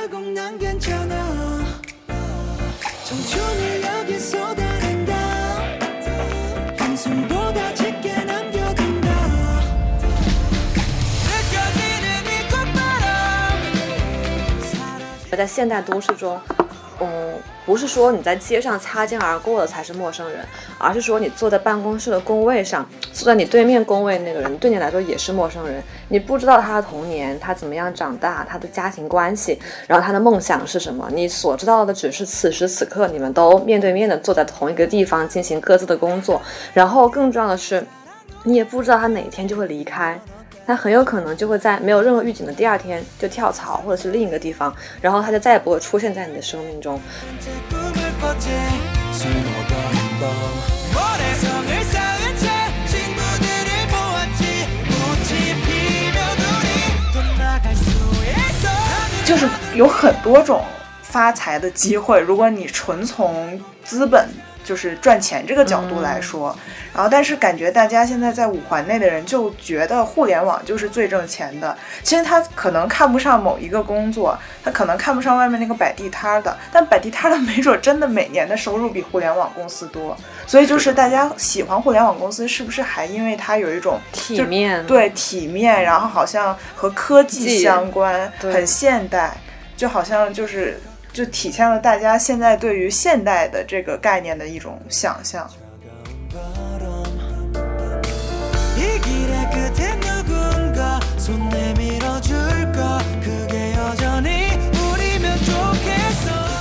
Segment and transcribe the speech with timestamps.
[0.00, 1.64] 결국 난 괜찮아
[3.04, 5.14] 청춘을 여기 쏟아낸다
[6.78, 9.10] 한숨보다 짙게 남겨둔다
[11.22, 13.60] 느껴지는 이 꽃바람
[14.62, 16.40] 사라지 在现代都市中，
[17.00, 20.45] 嗯， 不是说你在街上擦肩而过的才是陌生人，
[20.77, 25.81] 而是说你坐在办公室的工位上，坐在你对面工位那个人对你来说也是陌生人。
[26.09, 31.07] 你不知道他的童年，他怎么样长大，他的家庭关系，然后他的梦想是什么。
[31.13, 36.41] 你所知道的只是此时此刻你们都面对面的坐在同一个地方进行各自的工作，
[36.73, 37.85] 然后更重要的是，
[38.43, 40.19] 你也不知道他哪天就会离开。
[40.65, 46.99] 他很有可能就会在没有任何预警的第二天就跳槽或者是另一个地方，然后他就再也不会出现在你的生命中。
[59.25, 60.63] 就是有很多种
[61.01, 64.27] 发财的机会，如果你纯从资本。
[64.63, 66.55] 就是赚钱这个角度来说，
[66.93, 71.77] 然后但是感觉大家现在在五环内的人就觉得互联网就是最挣钱的。
[72.03, 80.15] 其实他可能看不上某一个工作，他可能看不上外面那个摆地摊儿的，但摆地摊儿的没准真的每年的收入比互联网公司多。
[80.45, 89.35] 所以就是大家喜欢互联网公司，是不是还因为它有一种体面，对体面，然后好像和科技技相关，很现代，
[89.77, 90.79] 就好像就是
[91.13, 95.45] 就体现了大家现在对于现代的这个概念的一种想象。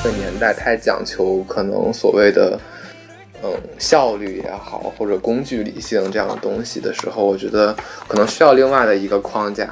[0.02, 2.58] 这个年代太讲求可能所谓的
[3.44, 7.72] 嗯效率也好，或者工具理性这样的东西的时候，我觉得
[8.08, 9.70] 可能需要另外的一个框架，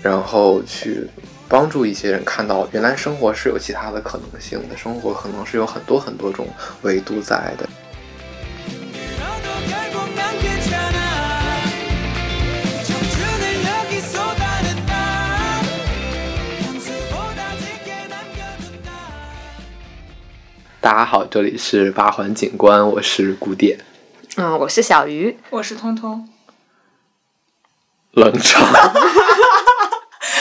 [0.00, 1.08] 然后去。
[1.48, 6.46] 帮助一些人看到，原来生活是有其他的可能性的，生活可能是有很多很多种
[6.82, 7.66] 维度在的。
[20.80, 23.78] 大家好，这里是八环景观，我是古典。
[24.36, 26.28] 嗯，我是小鱼，我是通通。
[28.12, 28.62] 冷场。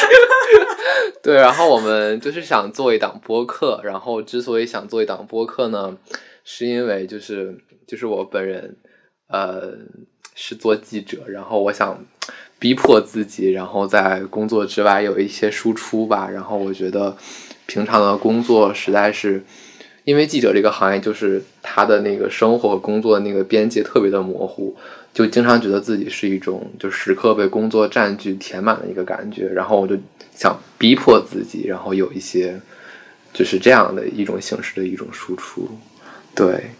[1.23, 5.97] 对，然后我们就是想做一档播客，然后之所以想做一档播客呢，
[6.44, 8.78] 是因为就是就是我本人
[9.28, 9.73] 呃
[10.35, 12.03] 是做记者，然后我想
[12.59, 17.16] 逼迫自己，然后在工作之外有一些输出吧，然后我觉得
[17.66, 19.44] 平常的工作实在是。
[20.07, 24.73] 因为记者这个行业，就是他的那个生活和工作的那个边界特别的模糊，
[25.13, 29.50] 就经常觉得自己是一种就时刻被工作占据、填满的一个感觉。
[29.50, 29.97] 然后我就
[30.34, 32.57] 想逼迫自己，然后有一些
[33.34, 35.68] 就是这样的一种形式的一种输出。
[36.34, 36.72] 对，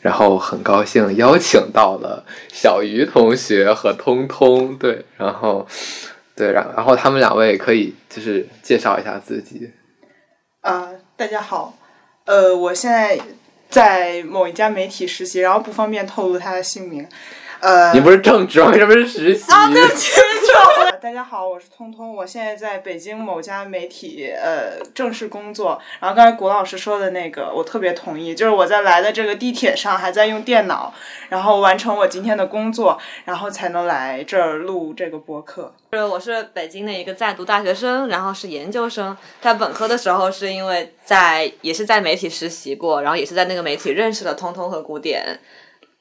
[0.00, 4.78] 然后很高兴邀请到了小鱼同学和通通。
[4.78, 5.66] 对，然后
[6.36, 9.72] 对，然然后他们两位可以就是介绍一下自己。
[10.60, 11.76] 啊、大家好，
[12.26, 13.18] 呃，我现在
[13.70, 17.08] 在某一家媒体实习，然后不方便透露他的姓名。
[17.60, 18.70] 呃，你不是正职吗？
[18.70, 19.50] 为什么是实习？
[19.50, 20.92] 啊，对不起，错了。
[21.00, 25.80] 大家好，我是通通，我现在在北京某家媒体呃正式工作。
[26.00, 30.92] 然后刚才谷老师说的那个，我特别同意，就是我在来的这个地铁上还在用电脑，
[31.28, 35.72] 然后完成我今天的工作，然后才能来这儿录这个播客。
[35.92, 39.16] 是我是北京的一个在读大学生，然后是研究生。
[39.40, 45.38] 在本科的时候是因为在也是在媒体实习过，然后也是在那个媒体认识了通通和古典。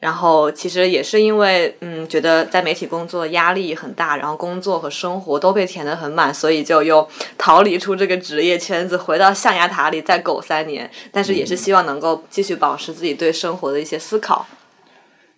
[0.05, 10.87] 然后其实也是因为，嗯，觉得在媒体工作压力很大，然后工作和生活都被填得很满，所以就又逃离出这个职业圈子，回到象牙塔里再苟三年。
[11.11, 14.45] 但是也是希望能够继续保持自己对生活的一些思考。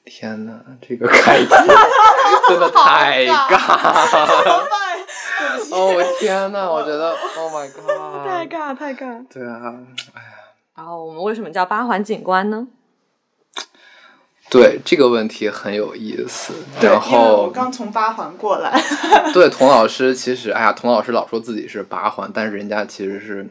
[0.04, 0.52] 天哪，
[0.86, 1.48] 这个开题
[2.50, 4.68] 真的太尬了！
[5.72, 9.26] 哦，我天哪，我觉得，Oh my god，太尬，太尬。
[9.34, 9.74] 对啊，
[10.14, 10.30] 哎呀
[10.76, 12.68] 然后我们为什么叫八环景观呢？
[14.50, 16.54] 对这个问题很有意思。
[16.82, 18.82] 然后我后，刚从八环过来。
[19.34, 23.46] 对童老师，其实哎呀，童老师老说自己是八环，但是人家其实是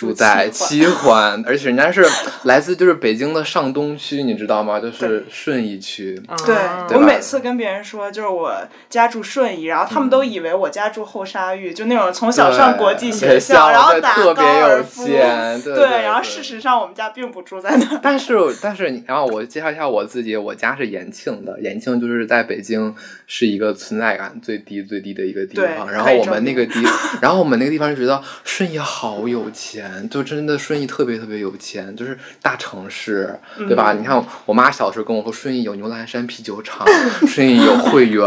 [0.00, 2.04] 住在七七环， 而且人家是
[2.44, 4.80] 来自就是北京的上东区，你知道吗？
[4.80, 6.20] 就是顺义区。
[6.46, 8.54] 对啊我每次跟别人说，就是我
[8.88, 15.06] 家住顺义，然后他们都以为我家住后沙峪，就那种从小上国际学校然后打高特别有尔夫。
[15.06, 18.00] 钱，对对然后事实上我们家并不住在那儿。
[18.02, 22.94] 但是 但是你，然后我介绍一下我自己，我家是延庆的，延庆就是在北京
[23.26, 25.90] 是一个存在感最低最低的一个地方。
[25.90, 26.80] 然后我们那个地，
[27.20, 33.92] 然后我们那个地方就觉得顺义好有钱，就真的顺义特别特别有钱，就是大城市，对吧？
[33.92, 36.86] 嗯你看我妈小时候跟我说，顺义有牛栏山啤酒厂，
[37.26, 38.26] 顺义有汇源，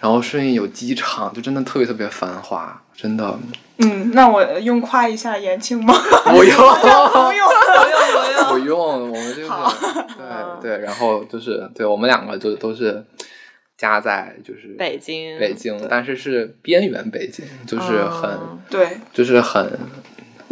[0.00, 3.38] 然后顺义有机场，就真的特别特别繁华，真的。
[3.78, 5.92] 嗯，那我用夸一下延庆吗？
[6.26, 6.86] 不用， 不
[7.32, 7.48] 用。
[8.48, 8.78] 不用， 不用
[9.10, 9.48] 我们就是
[10.60, 13.04] 对对，然后就是对我们两个就都是
[13.76, 19.78] 家在就是北京，北京，但是是边缘北京，就是很、嗯对，就是很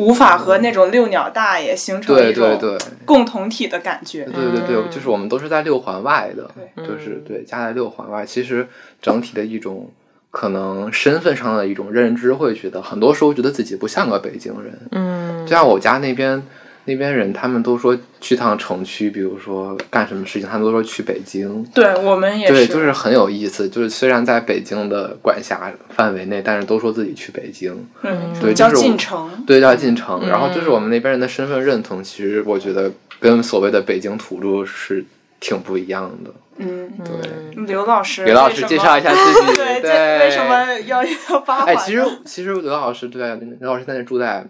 [0.01, 2.79] 无法和那种遛鸟大爷形成对一种对对。
[3.05, 4.25] 共同体的感觉。
[4.25, 4.91] 对对对，嗯。
[4.91, 6.87] 就是我们都是在六环外的，对。
[6.87, 8.67] 就是对家在六环外，其实
[9.01, 9.91] 整体的一种。
[10.33, 15.45] 可能身份上的一种认知，会觉得很多时候觉得自己不像个北京人，嗯。
[15.45, 16.41] 就像我家那边
[16.85, 21.65] 那边人，他们都说去趟城区，比如说干什么事情，他们都说去北京。
[21.75, 23.69] 对我们也对，就是很有意思。
[23.69, 29.31] 就是虽然在北京的管辖范围内，但是都说自己去北京，嗯，对，叫就是进城。
[29.47, 30.27] 对，叫进城。
[30.29, 35.05] 然后就是嗯我们那边人的身份认同，其实我觉得跟所谓的北京土著是
[35.39, 36.31] 挺不一样的。
[36.63, 39.57] 嗯，对，刘老师，刘老师介绍一下自己。
[39.81, 44.45] 对，为什么要要八环哎，其实其实刘老师对刘老师现在住在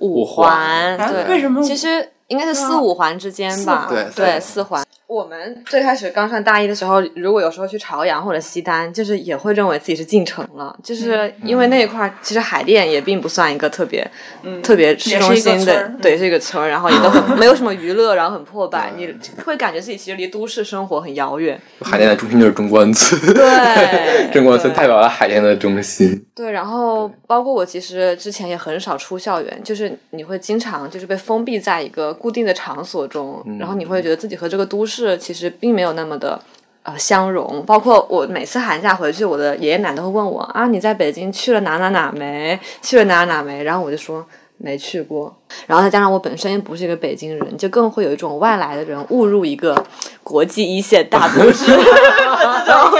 [0.00, 3.86] 五环啊对，为什么其实应该是四五环之间吧？
[3.90, 4.84] 对对四环。
[5.06, 14.06] 我们最开始刚上大一的时候，如果有时候去朝阳或者西单，就是也会认为自己是进城了，就是因为那一块儿其实海淀也并不算一个特别、
[14.42, 19.08] 嗯特别市中心的，对，是一个村儿，然后也都很 没有什么娱乐，然后很破败，你
[19.42, 21.58] 会感觉自己其实离都市生活很遥远。
[21.80, 23.18] 海淀的中心就是中关村。
[23.32, 26.22] 对 中关村代表了海淀的中心。
[26.34, 36.40] 对，然后包括我其实之前也很少出校园，就是你会经常就是被封闭在一个固定的场所中，然后你会觉得自己和这个都市其实并没有那么的。
[36.84, 42.58] 呃，相融，包括我每次寒假回去，我的爷爷奶奶都会问我啊，你在北京去了哪哪哪没？
[42.80, 43.62] 去了哪哪哪没？
[43.62, 44.24] 然后我就说
[44.56, 45.36] 没去过。
[45.66, 49.84] 然后再加上我本身也不是一个北京人，就更会有一种外来的人误入一个
[50.22, 52.90] 国际一线大都市 这种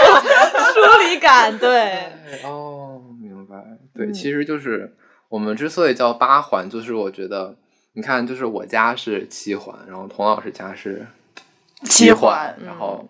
[0.71, 1.57] 疏离感。
[1.57, 2.11] 对，
[2.43, 3.55] 哦，明白。
[3.95, 4.93] 对，其实就是
[5.29, 7.55] 我们之所以叫八环，就是我觉得，
[7.93, 11.05] 你看，就是我家是七环，然后童老师家是
[11.85, 13.07] 七环环，然后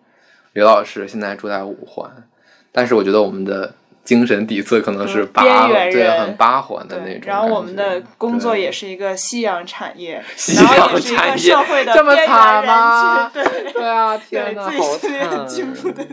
[0.52, 2.10] 刘老师现在住在五环，
[2.72, 8.88] 但是我觉得我们的精神底色可能是八，对，很八环的那种，然后我们的工作也是。
[8.88, 16.04] 一个夕阳产业， 夕阳产业社会的这么惨人吗群，对 对啊， 天呐，好惨进步对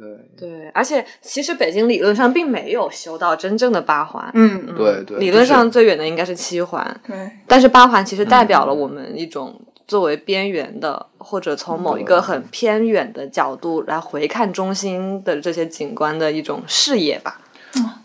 [0.00, 17.38] 对对，而且其实北京理论上并没有修到真正的八环，嗯，对对，理论上最远的应该是七环，对，但是八环其实代表了我们一种作为边缘的，或者从某一个很偏远的角度来回看中心的这些景观的一种视野吧。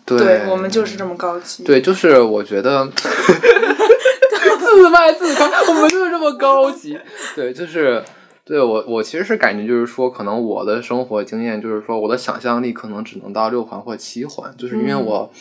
[0.05, 2.87] 对对我们就是这么高级，对，就是我觉得
[4.59, 6.99] 自卖自夸，我们就是这么高级。
[7.35, 8.03] 对，就是
[8.45, 15.31] 对我我其实是感觉就是说，可能我的生活经验就是说，我的想象力可能只能到六环或七环，就是因为我、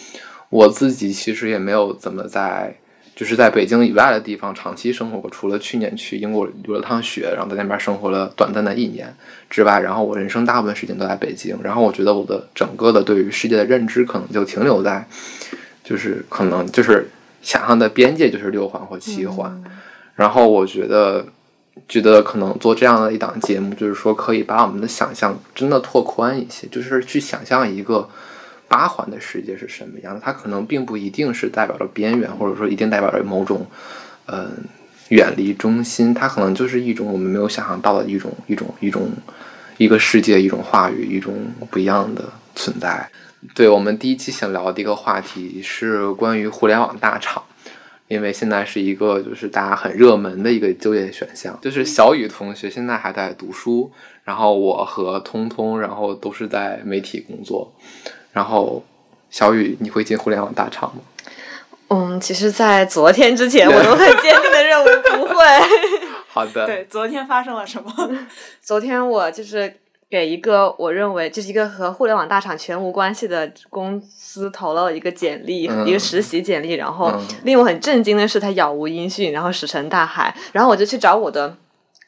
[0.48, 2.76] 我自己其实也没有怎么在。
[3.16, 9.14] 就是在北京以外的地方长期生活过，除了去年去英国留了趟学，然后在那边生活了短暂的一年
[9.48, 11.56] 之外，然后我人生大部分时间都在北京。
[11.62, 15.06] 然后我觉得我的整个的对于世界的认知可能就停留在，
[15.84, 17.08] 就是可能就是
[17.40, 19.62] 想象的边界就是六环或七环。
[20.16, 21.24] 然后我觉得，
[21.88, 28.08] 觉得可能做这样的一档节目，就是说可以把我们的想象真的拓宽一些，就是去想象一个。
[28.66, 30.20] 八环的世界是什么样的？
[30.20, 33.64] 它可能并不一定是代表着边缘，或者说一定代表着某种，
[34.26, 34.50] 嗯、
[35.10, 36.12] 远离中心。
[36.12, 39.12] 它可能就是一种我们没有想象到的一种一种一种
[39.76, 41.34] 一个世界，一种话语，一种
[41.70, 42.24] 不一样的
[42.56, 43.08] 存在。
[43.54, 47.40] 对我们第一期想聊的一个话题是关于互联网大厂。
[48.08, 53.90] 因为现在是一个就是大家很热门的一个就业选项，就是小雨同学现在还在读书，
[54.24, 57.72] 然后我和通通，然后都是在媒体工作，
[58.32, 58.84] 然后
[59.30, 61.02] 小雨，你会进互联网大厂吗？
[61.88, 65.44] 嗯，其实，在昨天之前，我都很坚定的认为不会。
[66.26, 67.92] 好的，对，昨天发生了什么？
[68.60, 69.72] 昨天我就是
[70.10, 80.34] 给一个我认为就是一个和互联网大厂全无关系的公司投了一个简历，嗯一个实习简历，然后嗯令我很震惊的是，他杳无音讯，然后石沉大海。
[80.52, 81.56] 然后我就去找我的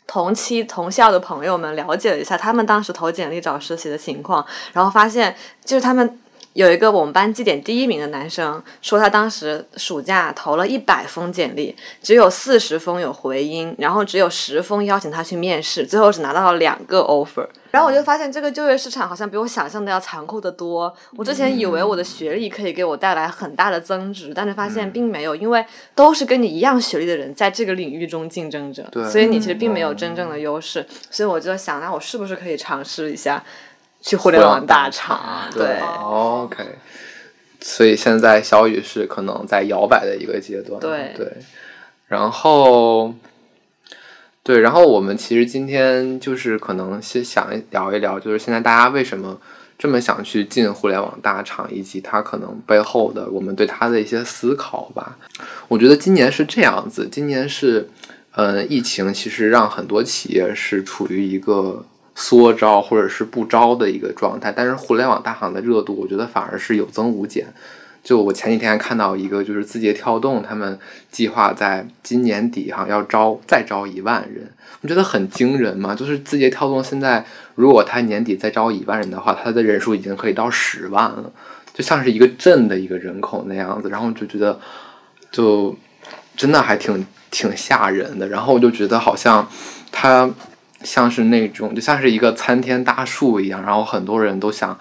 [0.06, 5.34] 同期同校的朋友们了解了一下他们当时投简历找实习的情况，然后发现
[5.64, 6.20] 就是他们。
[6.56, 17.46] 有一个我们班绩点第一名的男生说，他当时暑假投了一百封简历，只有四十封有回音，然后只有十封邀请他去面试，最后只拿到了两个 offer。
[17.72, 20.90] 然后我就发现这个就业市场好像比我想象的要残酷得多。
[21.14, 25.62] 我之前以为我的学历可以给我带来很大的增值，但是发现并没有，因为
[25.94, 30.86] 都是跟你一样学历的人在这个领域中竞争着，所以你其实并没有真正的优势。
[31.10, 33.44] 所以我就想，那我是不是可以尝试一下
[34.06, 35.50] 去互联网大厂？
[35.52, 35.80] 对。
[35.80, 36.64] ，OK。
[37.60, 41.32] 所以现在小雨是可能在摇摆的一个阶段，对对。
[42.06, 43.12] 然后，
[44.44, 49.36] 对，然后我们其实今天就是可能先想聊一聊，就是现在大家为什么
[49.76, 55.18] 这么想去进互联网大厂，以及它可能背后的我们对它的一些思考吧。
[55.66, 57.90] 我觉得今年是这样子，今年是，
[58.36, 61.84] 呃，疫情其实让很多企业是处于一个
[62.16, 67.46] 缩招或者是不招的一个状态，但是互联网大行的热度，我觉得反而是有增无减。
[68.02, 70.78] 就我前几天看到一个，就是字节跳动他们
[71.10, 74.48] 计划在今年底哈要招再招一万人，
[74.80, 75.92] 我觉得很惊人嘛。
[75.92, 81.32] 就是字节跳动现在如果它年底再招一万人的话，它的人数已经可以到十万了，
[81.74, 83.90] 就像是一个镇的一个人口那样子。
[83.90, 84.58] 然后就觉得
[85.32, 85.76] 就
[86.36, 88.28] 真的还挺挺吓人的。
[88.28, 89.46] 然后我就觉得好像
[89.90, 90.30] 它
[90.86, 94.78] 像是那种就像是一个参天大树一样，然后很多人都想。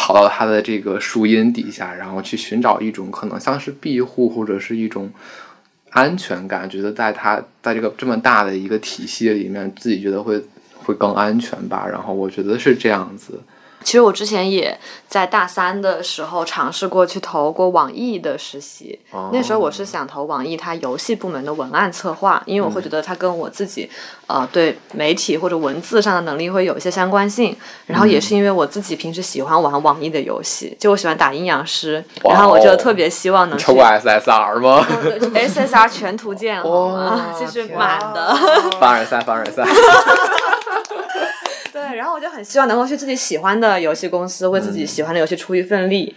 [0.00, 5.10] 跑到它的这个树荫底下，然后去寻找一种可能像是庇护或者是一种
[5.90, 10.40] 安全感，觉得在它在这个这么大的一个体系里面，自己觉得会
[10.72, 11.84] 会更安全吧。
[11.84, 13.40] 然后我觉得是这样子。
[13.84, 23.88] 其实我之前也在大三的时候尝试过去投过网易的实习，哦那时候我是想投网易它游戏部门的文案策划，因为我会觉得它跟我自己
[24.26, 27.56] 呃对媒体或者文字上的能力会有一些相关性，
[27.86, 34.86] 然后也是因为我自己平时喜欢玩网易的游戏，就我喜欢打阴阳师，哦然后我就特别希望能去抽过 SSR 吗
[35.34, 37.32] ？SSR 全图鉴好吗？
[37.32, 38.36] 哇就是满的。
[38.78, 39.64] 凡尔赛，凡尔赛。
[41.78, 46.14] 对，然后我就很希望能够去自己喜欢的游戏公司为自己喜欢的游戏出一份力。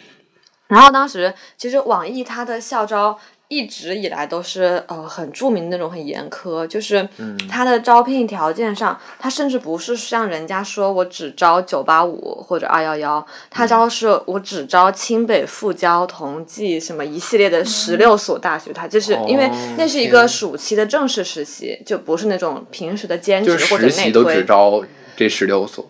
[0.68, 3.18] 然后当时其实网易它的校招
[3.50, 7.08] 一直以来都是呃很著名的那种很严苛，就是
[7.50, 24.88] 它的招聘条件上，它甚至不是像人家说我只招九八五或者二幺幺，它招是我只招清北、复交、同济什么一系列的十六所大学，它就是因为哦那是一个暑期的正式实习，就不是那种平时的兼职或者内实习都只推。
[25.22, 25.90] 招这十六所。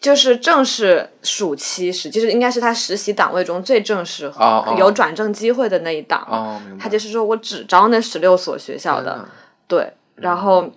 [0.00, 4.32] 就是正式暑期实，就是应该是他实习档位中最正式
[4.76, 6.60] 有转正机会的那一档。
[6.76, 9.24] 他就是说我只招那十六所学校的，
[9.68, 10.68] 对，然后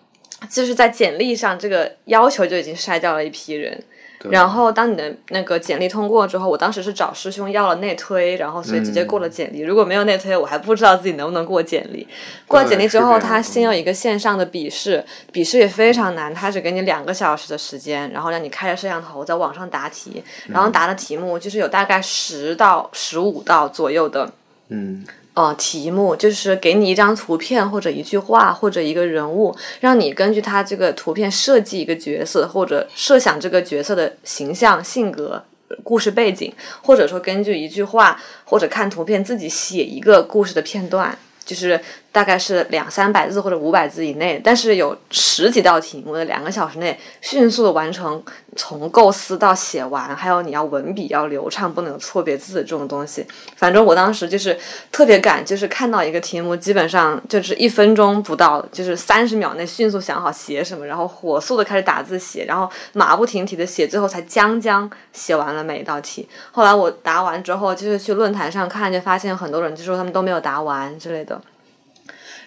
[0.48, 3.84] 就是在简历上这个要求就已经筛掉了一批人。
[4.28, 4.34] 对。
[4.34, 9.62] 然后当你的那个简历通过之后，我当时是找师兄要了内推，然后所以直接过了简历。
[9.62, 12.08] 如果没有内推，我还不知道自己能不能过简历。
[12.48, 24.32] 过了简历之后，他先有一个线上的笔试，笔试也非常难，他只给你两个小时的时间，然后让你开着摄像头在网上答题，然后答的题目就是有大概十到十五道左右的
[24.70, 25.06] 嗯，
[25.36, 35.44] 呃题目，就是给你一张图片或者一句话或者一个人物，让你根据他这个图片设计一个角色，或者设想这个角色的形象、性格、
[35.84, 36.52] 故事背景，
[36.82, 41.18] 或者说根据一句话或者看图片自己写一个故事的片段。
[41.46, 41.80] 就是
[42.16, 48.24] 大概是两三百字或者五百字以内，但是有十几道题目，在两个小时内迅速的完成
[48.56, 53.28] 从构思到写完，还有你要文笔要流畅，不能有错别字这种东西。
[53.58, 54.58] 反正我当时就是
[54.94, 66.26] 特别赶，就是看到一个题目，基本上就是一分钟不到，就是三十秒内迅速想好写什么，然后火速的开始打字写，然后马不停蹄的写，最后才将将写完了每一道题。
[66.54, 71.42] 后来我答完之后，就是去论坛上看，就发现很多人就说他们都没有答完之类的。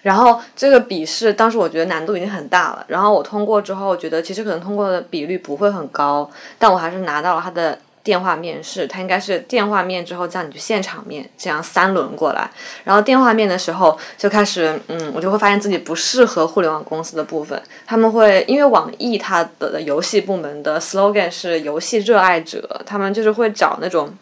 [0.01, 2.85] 然后这个笔试，当时我觉得难度已经很大了。
[2.87, 8.87] 然后我通过之后，我觉得其实可能通过的比率不会很高，但我还是拿到了他的电话面试。
[8.87, 12.49] 他应该是电话面之后叫你去现场面，这样三轮过来。
[12.83, 17.61] 然后电话面的时候就开始，嗯，我就会发现自己不适合互联网公司的部分。
[17.85, 24.13] 他们会因为网易它的游戏部门的 slogan 是游戏热爱者，他们就是会找那种。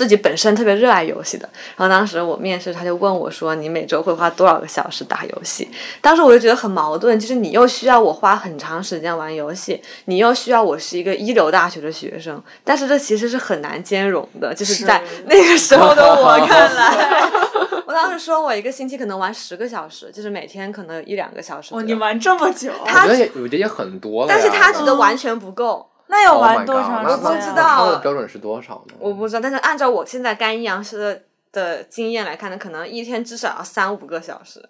[0.00, 1.46] 自己本身特别热爱游戏的。
[1.76, 5.68] 然后当时我面试，他就问我说：“你每周会花多少个小时打游戏？”
[6.00, 17.28] 当时我就觉得很矛盾，就是你又需要我花很长时间玩游戏，你又需要我是一个一流大学的学生，但是这其实是很难兼容的，就是在 那个时候的我看来。
[17.86, 24.28] 我当时说我一个星期可能玩十个小时，就是每天可能有一两个小时哦，你玩这么久，我觉得也我觉得也很多了。
[24.30, 25.89] 但是他觉得完全不够。
[26.10, 27.24] 那要 Oh 玩多长时间？
[27.24, 28.94] 我不知道他的标准是多少呢？
[28.98, 34.68] 我不知道，但是按照我现在干阴阳师的的经验来看呢，可能一天至少要三五个小时。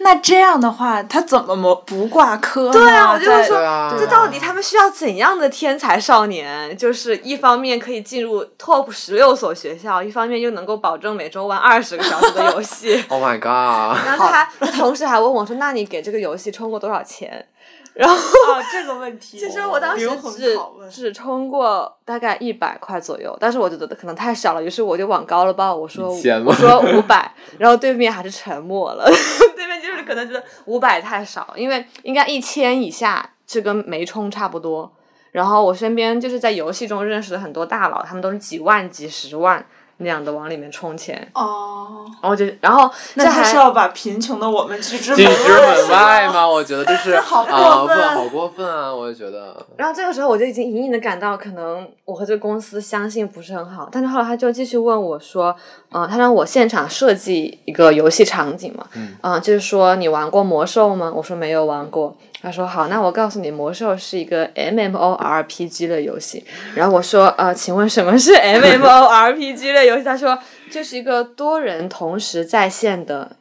[0.00, 2.72] 那这样的话，他怎么不不挂科呢？
[2.72, 6.76] 对啊我就是说啊，这到底他们需要怎样的天才少年？
[6.76, 13.02] 就是一方面可以进入 top 十六所学校，一方面又能够保证每周玩二十个小时的游戏。
[13.08, 14.06] Oh my god！
[14.06, 17.46] 然后他他同时还问我说：“那你给这个游戏充过多少钱？”
[17.94, 20.58] 然后啊，这个问题，其实我当时只
[20.90, 26.08] 只充过大概一百块左右，但是我觉得可能太少了，于是我就往高了报，我说
[26.46, 29.04] 我说五百，然后对面还是沉默了，
[29.54, 34.90] 对面就是可能觉得五百太少，因为应该一千以下就跟没充差不多。
[35.30, 39.64] 然后我身边就是在游戏中认识的很多大佬，他们都是几万、几十万
[40.02, 46.46] 那样的往里面充钱，哦，然后就然后那这还他是要把贫穷的我们拒之拒之门外吗？
[46.46, 48.94] 我觉得这是 好过啊，分不好过分啊！
[48.94, 53.88] 我也觉得，然后这个时候我就已经隐隐的感到，可能我和这个公司相信不是很好。
[53.90, 55.54] 但是后来他就继续问我说，
[55.92, 58.86] 嗯、他让我现场设计一个游戏场景嘛，
[59.22, 61.12] 嗯、就是说你玩过魔兽吗？
[61.14, 62.16] 我说没有玩过。
[62.42, 66.44] 他说好，那我告诉你，魔兽是一个 MMORPG 的游戏。
[66.74, 70.02] 然后我说，呃，请问什么是 MMORPG 的游戏？
[70.02, 70.36] 他说
[70.68, 73.36] 就是一个多人同时在线的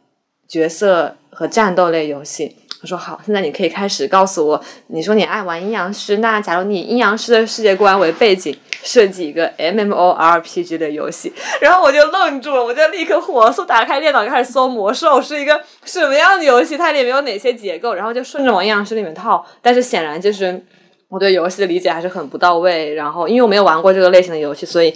[0.47, 2.57] 角色和战斗类游戏。
[2.81, 20.59] 我说好，现在你可以开始告诉我，你说你爱玩阴阳师，那假如你以阴阳师的世界观为背景，设计一个 MMORPG 的游戏，然后我就愣住了，我就立刻火速打开电脑开始搜魔兽是一个什么样的游戏，它里面有哪些结构，然后就顺着往阴阳师里面套，但是显然就是
[21.07, 24.91] 我对游戏的理解还是很不到位，然后因为我没有玩过这个类型的游戏，所以。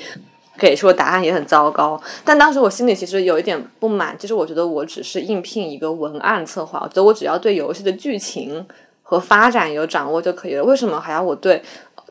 [0.57, 8.65] 给出的答案也很糟糕，但当时我心里其实有一点不满，就是我觉得我只是应聘一个文案策划，我觉得我只要对游戏的剧情
[9.03, 11.61] 和发展有掌握就可以了，为什么还要我对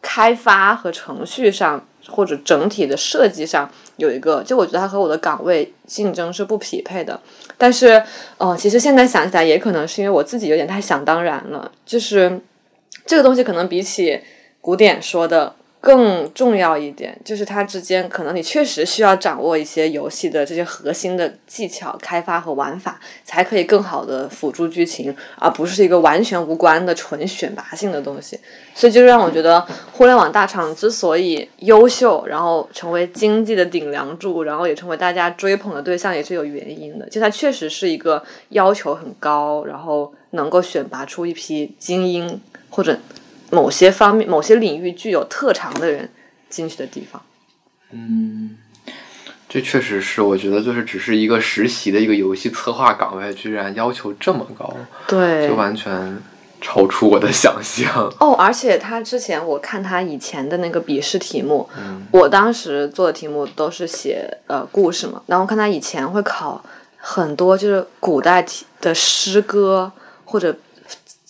[0.02, 4.42] 开发和程序上或者整体的设计上有一个？
[4.42, 7.18] 就我觉得它和我的岗位竞争是不匹配的。
[7.56, 8.02] 但是，
[8.36, 12.40] 呃，其实现在想起来，也可能是因为我自己有点太想当然了，就是
[13.06, 14.20] 这个东西可能比起
[14.60, 15.54] 古典说的。
[15.84, 28.40] 更重要一点，就是它之间可能你确实需要掌握一些游戏的这些核心的技巧、开发和玩法，才可以更好的辅助剧情，而不是一个完全无关的纯选拔性的东西。
[28.74, 29.60] 所以就让我觉得，
[29.92, 37.06] 互联网大厂之所以优秀，然后成为经济的顶梁柱，然后也成为大家追捧的对象，也是有原因的。
[37.10, 42.98] 就它确实是一个要求很高，然后能够选拔出一批精英或者。
[43.50, 46.10] 某些方面、某些领域具有特长的人
[46.48, 47.22] 进去的地方。
[47.90, 48.56] 嗯
[49.48, 54.74] 这确实是，我觉得就是只是一个实习的一个游戏策划岗位，居然要求这么高，
[55.06, 56.20] 对就完全
[56.60, 58.12] 超出我的想象。
[58.18, 66.64] 哦，而且他之前我看他以前的那个笔试题目，嗯我当时做的题目都是写呃故事嘛，然后看他以前会考
[66.96, 69.92] 很多就是古代题的诗歌
[70.24, 70.56] 或者。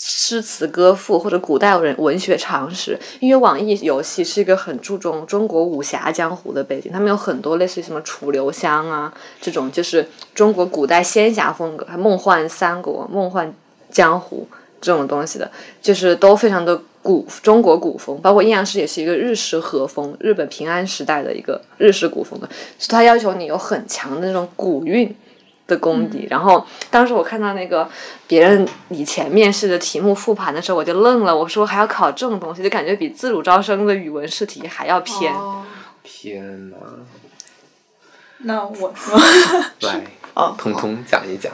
[0.06, 13.50] 诗词歌赋或者古代文文学常识，因为网易游戏是一个很注重中国武侠江湖的背景，他们有很多类似于什么楚留香啊这种，就是中国古代仙侠风格，还梦幻三国、梦幻
[13.90, 14.46] 江湖
[14.78, 25.16] 这种东西的，就是都非常的古中国古风，包括阴阳师也是一个日式和风，日本平安时代的一个日式古风的，所以它要求你有很强的那种古韵。
[25.66, 27.88] 的功底，然后当时我看到那个
[28.26, 31.36] 别人以前面试的题目复盘的时候，我就愣了。
[31.36, 35.34] 我说还要考这种东西，就感觉比自主招生的语文试题还要偏。
[35.34, 35.62] 哦
[36.02, 36.76] 天哪！
[38.38, 39.18] 那我说
[39.88, 40.02] 来，
[40.34, 41.50] 哦通通讲一讲。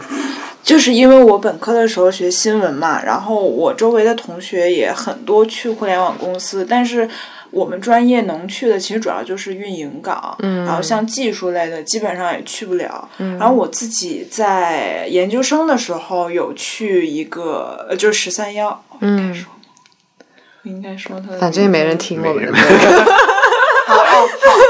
[0.62, 7.08] 就是因为我本科的时候学新闻嘛，然后我周围的同学也很多去互联网公司，但是
[7.50, 13.08] 我们专业能去的其实主要就是运营岗，嗯然后像技术类的基本上也去不了。
[13.18, 19.44] 然后我自己在研究生的时候有去一个，呃，就是十三幺，嗯，
[20.62, 21.98] 我应该说他，反正也没人。
[21.98, 22.52] 听我们的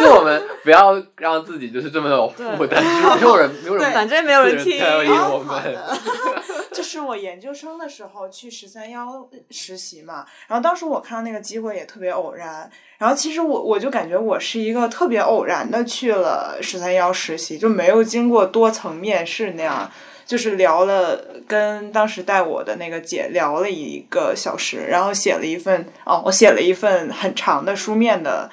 [0.00, 2.82] 就我们不要让自己就是这么有负担，
[3.20, 4.80] 没有人没有人反正没有人听。
[4.82, 5.76] 我们。
[6.90, 19.88] 是我研究生的时候去十三幺实习嘛，然后当时我看到那个机会也特别偶然，然后其实我我就感觉我是一个特别偶然的去了十三幺实习，就没有经过多层面试那样，
[20.26, 28.50] 就是聊了跟当时带我的那个姐聊了一个小时，然后写了一份哦，我写了一份很长的书面的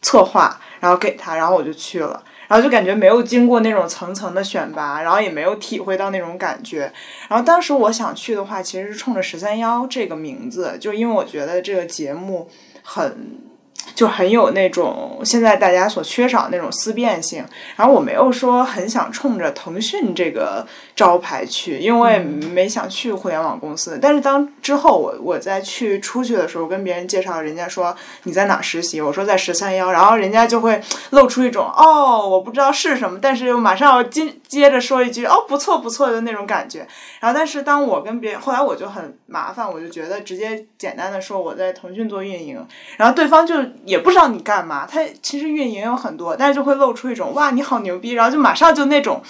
[0.00, 2.22] 策划，然后给他，然后我就去了。
[2.48, 6.92] 然后就感觉没有经过那种层层的选拔，然后也没有体会到那种感觉。
[7.28, 12.48] 然后当时我想去的话，其实是冲着十三幺这个名字，就因为我觉得这个节目
[12.82, 13.45] 很。
[13.94, 17.44] 就很有那种现在大家所缺少那种思辨性，
[17.76, 23.98] 然后我没有说很想冲着腾讯这个招牌去，因为没想去互联网公司。
[24.00, 36.86] 但是当之后我我再去出去的时候，跟别人介绍，人家说你在哪实习，我说在十三幺，然后人家就会露出一种哦我不知道是什么，但是又马上要接接着说一句哦不错不错的那种感觉。
[37.20, 43.54] 然后但是当我跟别人后来我就很麻烦，我就觉得直接简单的说我在腾讯做运营，然后对方就。
[43.84, 49.22] 也不知道你干嘛，他其实运营有很多，但是就会露出一种哇你好牛逼，然后就马上就那种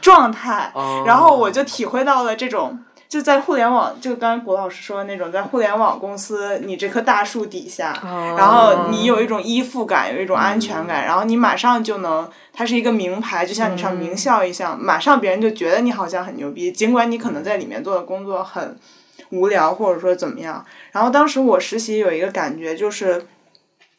[0.00, 0.72] 状态，
[1.06, 7.92] 然后我就体会到了这种就在互联网，就刚刚郭老师说的那种，在互联网公司你这棵大树底下，
[8.36, 18.76] 然后你有一种依附感，有一种安全感，然后你马上就能，它是一个名牌，就像你上名校一样，马上别人就觉得你好像很牛逼，尽管你可能在里面做的工作很
[19.30, 20.64] 无聊，或者说怎么样。
[20.92, 23.26] 然后当时我实习有一个感觉就是。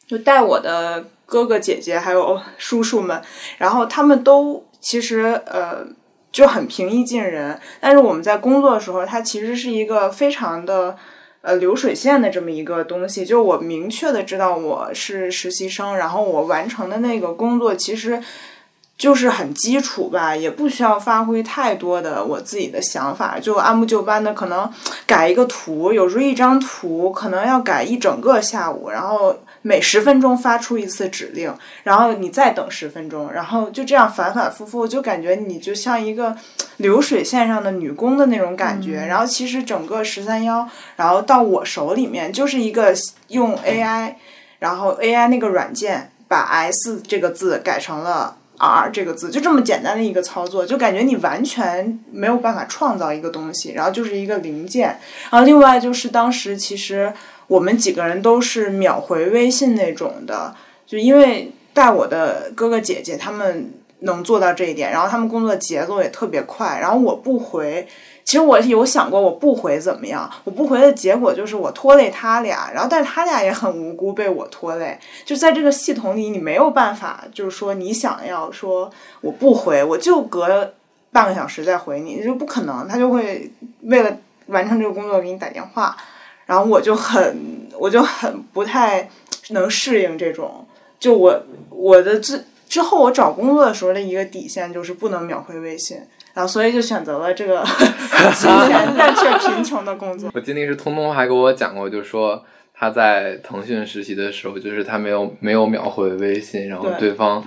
[0.06, 3.20] 就带我的哥哥姐姐还有叔叔们，
[3.58, 5.86] 然后他们都其实呃
[6.30, 10.96] 就很平易近人，但是我们在工作的时候，它其实是一个非常的
[11.42, 13.24] 呃流水线的这么一个东西。
[13.24, 18.22] 就我明确的知道我是实习生，然后我完成的那个工作其实。
[18.96, 24.72] 就是很基础吧，也不需要发挥太多的我自己的想法，就按部就班的，可能
[25.04, 31.50] 改一个图，有时候一张图可能要改一整个下午，然后每十分钟发出一次指令，
[31.84, 36.36] 然后你再等十分钟，然后就这样反反复复，就感觉你就像一个
[36.76, 39.06] 流水线上的女工的那种感觉。
[39.06, 42.94] 然后其实整个十三幺，然后到我手里面就是一个
[43.28, 44.16] 用 AI，
[44.58, 48.36] 然后 AI 那个软件把 S 这个字改成了。
[48.56, 54.96] R 这个字就这么简单的一个操作，就感觉你完全没有办法创造一个东西，然后就是一个零件。
[55.30, 57.12] 然后另外就是当时其实
[57.46, 60.54] 我们几个人都是秒回微信那种的，
[60.86, 67.86] 就因为带我的哥哥姐姐他们能做到这一点，然后他们工作节奏也特别快，然后我不回。
[68.24, 70.30] 其实我有想过，我不回怎么样？
[70.44, 74.98] 我不回的结果就是我拖累他俩，然后但是他俩也很无辜被我拖累。
[75.26, 80.72] 就在这个系统里，你没有办法，就是说你想要说我不回，我就隔
[81.12, 82.88] 半个小时再回你，就不可能。
[82.88, 83.50] 他就会
[83.82, 85.94] 为了完成这个工作给你打电话，
[86.46, 89.08] 然后我就很我就很不太
[89.50, 90.66] 能适应这种。
[90.98, 95.98] 就我我的之之后，我找工作的时候的一个底线就是不能秒回微信。
[96.32, 97.62] 然后，所以就选择了这个
[98.34, 100.28] 金钱但却贫穷的工作。
[100.34, 107.46] 我记得是通通还给我讲过，就说他在腾讯实习的时候，就是他没有没有秒回微信，然后对方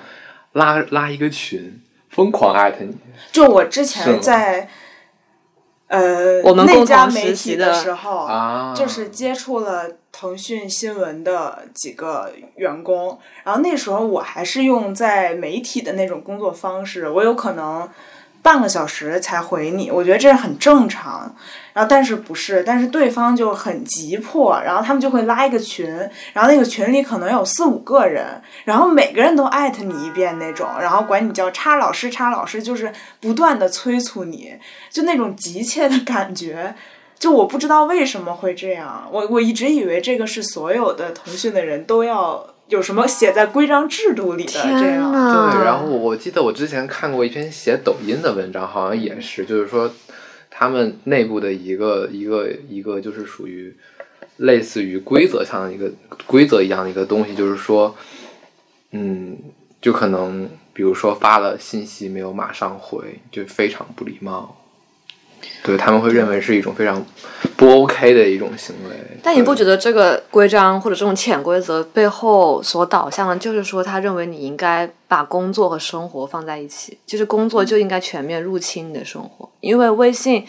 [0.53, 2.95] 拉拉一个群，疯狂艾特你。
[3.33, 4.69] 就我之前在
[5.87, 17.89] 呃我们那家媒实习的时候，啊，就是接触了腾讯新闻的几个员工，然后那时候我还是用在媒体的那种工作方式，我有可能。
[18.47, 21.35] 半个小时才回你，我觉得这是很正常。
[21.73, 22.63] 然后，但是不是？
[22.63, 25.85] 但是对方就很急迫，然后他们就会拉一个群，
[26.31, 34.53] 然后那个群里可能有四五个人，然后每个人都艾特你一遍那种，然后管你叫叉老师，叉老师，就是不断的催促你，
[34.89, 36.73] 就那种急切的感觉。
[37.19, 42.47] 就我不知道为什么会这样，我我一直以为这个是所有的腾讯的人都要。
[42.67, 45.11] 有什么写在规章制度里的这样？
[45.51, 49.91] 对，然后我我记得我之前看过一篇写抖音的文章，好像也是，就是说
[50.49, 53.75] 他们内部的一个一个一个，就是属于
[54.37, 55.91] 类似于规则上的一个
[56.25, 57.95] 规则一样的一个东西，就是说，
[58.91, 59.37] 嗯，
[59.81, 64.55] 就可能比如说发了信息没有马上回，就非常不礼貌。
[65.63, 67.05] 对他们会认为是一种非常
[67.57, 80.45] 不 OK 的一种行为，但你不觉得这个规章或者这种潜规则背后所导向的，就是说他认为你应该把工作和生活放在一起，就是工作就应该全面入侵你的生活，因为微信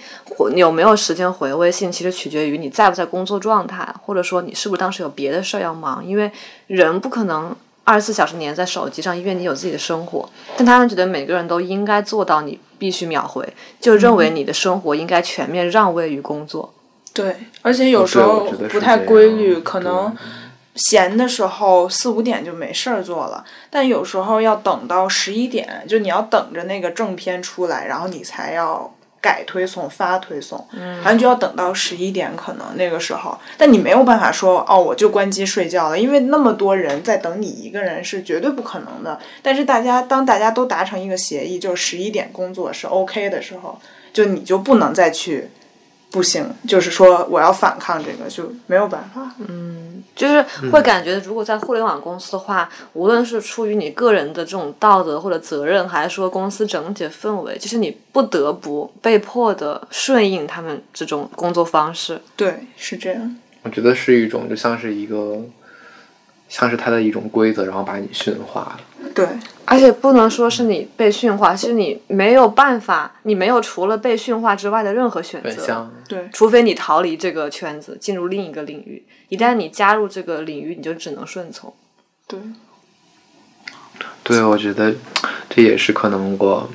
[0.55, 6.31] 有没有时间回微信，其实取决于你在不在工作状态，或者说你是不是当时有别的事儿要忙，因为
[6.67, 7.57] 人不可能。
[7.85, 10.29] 二十四小时黏在手机上，因为你有自己的生活。
[10.59, 13.43] 但他们觉得每个人都应该做到你必须秒回，
[13.81, 16.75] 就认为你的生活应该全面让位于工作。
[17.19, 20.17] 对，而且有时候不太规律，可能
[20.77, 30.65] 闲的时候四五点就没事儿做了，但有时候要等到十一点，就你要等着那个正片出来，然后你才要改推送、发推送，
[31.03, 39.19] 反正就要等到十一点，可能那个时候，但你没有办法说哦，我就关机睡觉了，因为那么多人在等你一个人是绝对不可能的。
[39.43, 43.77] 但是大家当大家都达成一个协议，就是十一点工作是 OK 的时候，
[44.13, 45.51] 就你就不能再去。
[46.11, 49.35] 不行，就是说我要反抗这个，就没有办法。
[49.47, 50.43] 嗯就是
[50.73, 62.21] 会感觉，如果在互联网公司的话，无论是出于你个人的这种道德或者责任，还是说公司整体的氛围，就是你不得不被迫的顺应他们这种工作方式。
[62.35, 63.37] 对，是这样。
[63.63, 65.41] 我觉得是一种就像是一个，
[66.49, 68.81] 像是它的一种规则，然后把你驯化了。
[69.15, 69.27] 对，
[69.65, 75.91] 而且不能说是你被驯化，是你没有办法，你没有除了被驯化之外的任何选择。
[76.09, 79.05] 对，除非你逃离这个圈子，进入另一个领域。
[79.29, 81.73] 一旦你加入这个领域，你就只能顺从。
[82.27, 82.39] 对，
[84.23, 84.95] 对，我觉得
[85.49, 86.69] 这也是可能我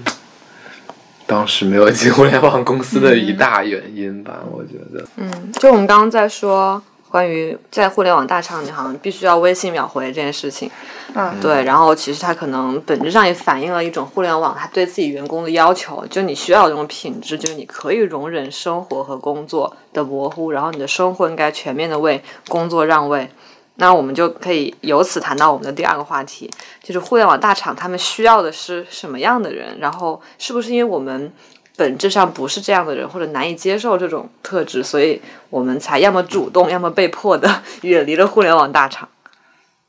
[1.26, 4.40] 当时没有进互联网公司的一大原因吧。
[4.52, 6.82] 我觉得，嗯，就我们刚刚在说
[7.14, 10.68] 关于在互联网大厂，你好像必须要微信秒回这件事情。
[11.14, 23.30] 嗯，对，然后其实它可能本质上也反映了一种互联网它对自己员工的要求，就你需要这种品质，就是你可以容忍生活和工作的模糊，然后你的生活应该全面的为工作让位。
[23.76, 26.50] 那我们就可以由此谈到我们的第二个话题，
[26.82, 31.32] 就是互联网大厂他们需要的是什么样的人，然后是不是因为我们
[31.76, 39.10] 本质上不是这样的人，或者难以接受这种特质，所以我们才要么主动，要么被迫的 远离了互联网大厂。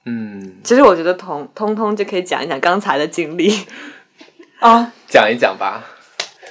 [0.06, 3.66] 嗯，其实我觉得通通通就可以讲一讲刚才的经历。
[4.60, 5.84] 啊，讲一讲吧。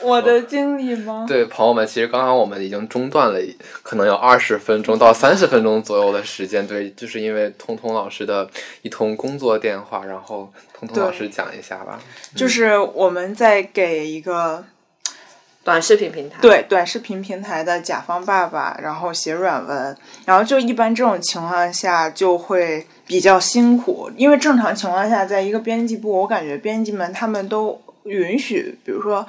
[0.02, 1.26] 我的经历吗？
[1.26, 3.40] 对，朋友们，其实刚刚我们已经中断了，
[3.82, 6.68] 可能有二十分钟到三十分钟左右的时间。
[6.68, 8.50] 对，就是因为通通老师的
[8.82, 11.98] 一通工作电话，然后通通老师讲一下吧。
[12.36, 14.66] 就是我们在给一个
[15.64, 19.96] 短视频平台，对短视频平台的甲方爸爸，然后写软文，
[20.26, 29.26] 然后就一般这种情况下就会比较辛苦，因为正常情况下，在一个编辑部，我感觉编辑们他们都允许，比如说。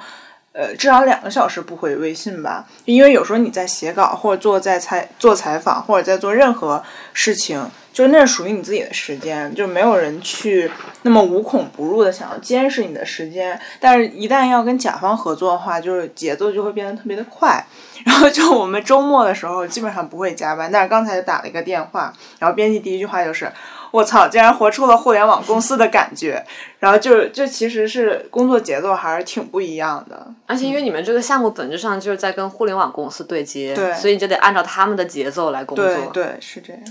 [0.57, 13.59] 呃，至少两个小时不回微信吧，因为有时候你在写稿，或者做在采做采访，或者在做任何事情，就那是属于你自己的时间，就没有人去那么无孔不入的想要监视你的时间。
[13.81, 17.61] 但是，一旦要跟甲方合作的话，就是节奏就会变得特别的快。
[18.05, 23.51] 然后，就我们周末的时候基本上不会加班，但是刚才打了一个电话，然后编辑第一句话就是。
[23.95, 24.27] 我操！
[24.27, 26.43] 竟然活出了互联网公司的感觉，
[26.79, 30.27] 然后就就其实是工作节奏还是挺不一样的。
[30.45, 35.85] 而且因为你们这个项目本质上就是在跟互联网公司对接，对所以你就得按照他们的节奏来工作。
[35.85, 36.81] 对对，是这样。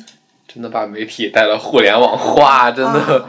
[0.49, 3.27] 真的把媒体带到互联网化，真的。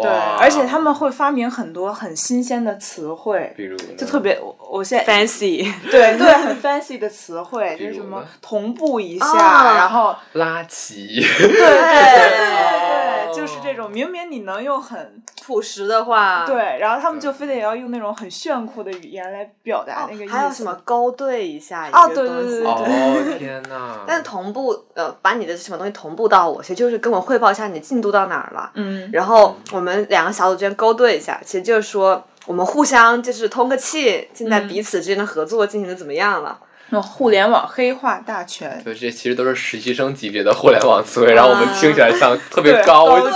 [0.00, 12.87] 对，而且他们会发明很多很新鲜的词汇，比如就特别我我现在 fancy， 对对很 fancy 的词汇，就是什么同步一下，啊然后拉齐，对对对
[13.34, 20.34] 就是这种明明你能用很朴实的话，，对，然后他们就非得要用那种很炫酷的语言来表达那个意思。
[20.34, 24.04] 还有什么勾兑一下啊一个东西对对对对哦天哪！
[24.06, 28.70] 但同步呃，把你的什么东西同步到我，其实就是跟我汇报一下你进度到哪儿了。
[28.74, 36.58] 嗯，然后我们两个小组之间勾兑一下，其实就是说我们互相就是通个气，现在彼此之间的合作进行的怎么样了？
[36.90, 38.80] 那互联网黑化大全。
[38.82, 43.26] 对，这其实都是实习生级别的互联网词汇，然后我们听起来像 特别高级。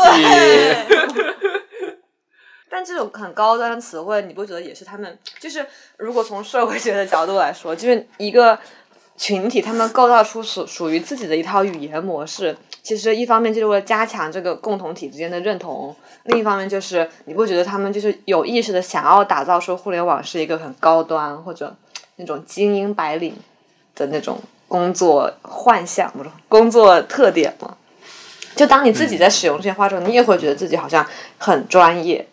[2.70, 5.66] 但这种很高端的词汇，你不觉得也是他们就是
[5.98, 8.58] 如果从社会学的角度来说，就是一个
[9.16, 12.56] 群体他们构造出属属于自己的一套语言模式。
[12.82, 21.76] 其实一方面就是为了加强这个共同体之间的认同，另一方面就是你不觉得他们就是有意识的想要打造出互联网是一个很高端或者
[22.16, 23.34] 那种精英白领
[23.94, 27.76] 的那种工作幻想不是工作特点吗？
[28.54, 31.06] 就当你自己在使用这些话之后，你也会觉得自己好像
[31.38, 32.26] 很专业，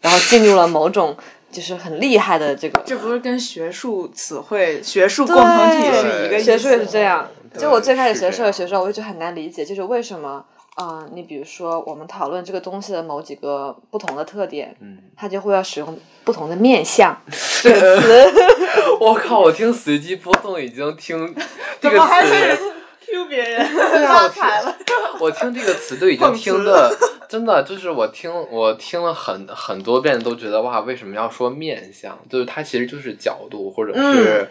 [0.00, 1.16] 然后进入了某种
[1.50, 2.80] 就是很厉害的这个。
[2.86, 6.44] 这不是跟学术词汇、学术共同体是一个意思？
[6.44, 7.28] 学术也是这样。
[7.58, 10.44] 就我最开始学社会学的时候，我一直很难理解，就是为什么，
[10.76, 17.18] 啊，你比如说我们讨论这个东西的某几个不同的特点，嗯，它就会要使用不同的面相
[17.62, 18.32] 这个词。
[19.00, 19.40] 我靠！
[19.40, 21.34] 我听随机波动已经听
[21.80, 22.58] 这个怎么还词是
[23.06, 23.74] Q 别人？
[23.74, 24.76] 对了。
[25.18, 26.94] 我听这个词都已经听的
[27.26, 32.18] 真的就是我听我听了很很多遍，都觉得哇，为什么要说面相？
[32.28, 34.46] 就是它其实就是角度，或者是、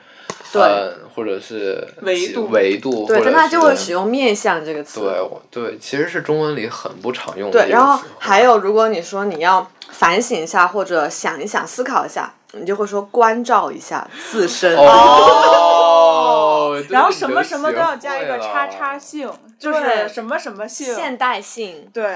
[0.52, 5.02] 对呃，或者是维度维度，对，但他就会使用面相这个词。
[5.02, 14.76] 对我对，其实是中文里很不常用的对，然后还有，如果你说你要反省一下，或者想一想、思考一下，你就会说关照一下自身。
[14.80, 20.93] 哦，然后什么什么都要加一个叉叉性，就是什么什么性。
[20.95, 22.15] 现代性，对，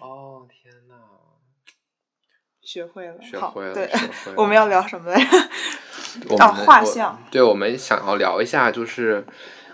[0.00, 0.94] 哦，天呐，
[2.62, 3.88] 学会了，学会了对，
[4.36, 5.30] 我们要聊什么来着？
[6.28, 9.24] 我啊们我画像对，我们想要聊一下，就是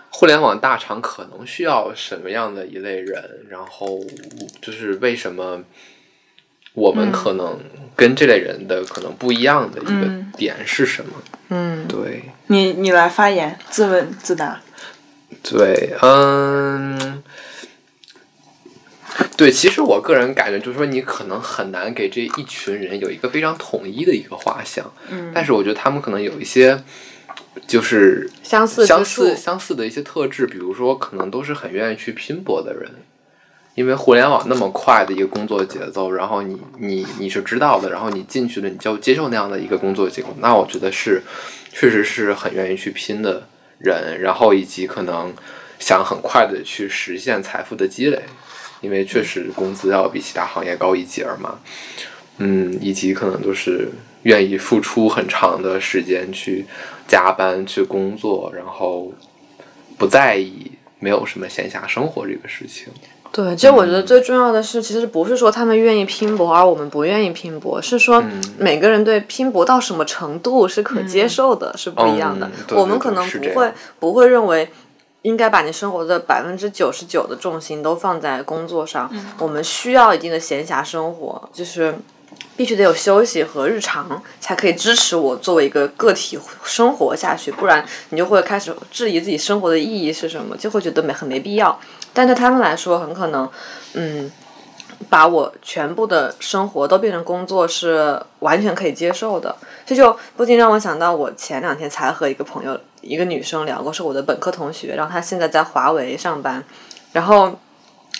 [0.09, 3.99] 互联网大厂可能需要什么样的一类人，然后
[4.61, 5.63] 就是为什么
[6.73, 7.59] 我们嗯可能
[7.95, 11.11] 跟这类人的可能不一样的一个嗯点是什么？
[11.49, 14.61] 嗯，对你你来发言，自问自答。
[15.41, 17.23] 对，嗯。
[19.35, 25.31] 对，其实我个人感觉就是说，你可能很难给这一群人有一个非常统一的一个画像，嗯。
[25.33, 26.83] 但是我觉得他们可能有一些，
[27.67, 32.91] 就是相似相似相似的一些特质，比如说可能都是很愿意去拼搏的人，
[33.73, 41.23] 因为互联网那么快的一个工作节奏，然后你你你是知道的，然后你进去了，你就要接受那样的一个工作结果，那我觉得是
[41.71, 43.47] 确实是很愿意去拼的
[43.79, 45.33] 人，然后以及可能
[45.79, 48.21] 想很快的去实现财富的积累，
[48.83, 51.57] 因为确实工资要比其他行业高一截儿嘛，
[52.37, 53.89] 嗯，以及可能都是
[54.23, 56.65] 愿意付出很长的时间去
[57.07, 59.11] 加班去工作，然后
[59.97, 62.87] 不在意没有什么闲暇生活这个事情。
[63.31, 72.45] 对，其实我觉得最重要的是，其实不是说他们愿意拼搏，而我们不愿意拼搏，是说嗯每个人对拼搏到什么程度是可接受的，是不一样的。
[72.45, 74.69] 嗯对对对我们可能不会不会认为。
[75.23, 79.11] 应该把你生活的百分之九十九的重心都放在工作上。
[79.39, 81.95] 我们需要一定的闲暇生活，就是
[82.55, 87.51] 必须得有休息和日常，才可以支持我作为一个个体生活下去。
[87.51, 91.79] 不然你就会开始质疑自己生活的意义是什么，就会觉得没很没必要。
[92.13, 93.49] 但对他们来说，很可能，
[93.93, 94.29] 嗯，
[95.09, 99.55] 把我全部的生活都变成工作是完全可以接受的。
[99.85, 106.63] 这就不禁让我想到，我前两天才和一个朋友，一个女生聊过，是我的本科同学，然后她现在在华为上班，
[107.11, 107.53] 然后。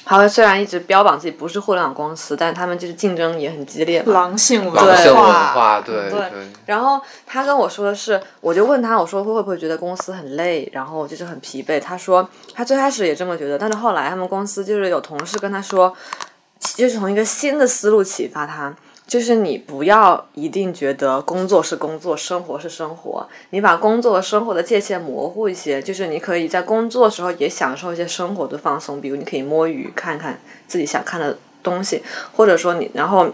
[0.05, 4.11] 华为虽然一直标榜自己不是互联网公司，但是他们就是竞争也很激烈嘛。
[4.11, 6.29] 狼性文化，化，对对
[6.65, 11.79] 然后他跟我说的是，我就问他，我说会不会觉得公司很累，然后就是很疲惫。
[11.79, 15.95] 他说他最开始也这么觉得，但是后来他们公司就是有同事跟他说，
[16.75, 32.01] 就是从一个新的思路启发他，就是你不要一定觉得工作是工作，生活是生活，你把工作和生活的界限模糊一些，就是你可以在工作的时候也享受一些生活的放松，比如你可以摸鱼，看看自己想看的东西，
[32.35, 33.27] 或者说你然后。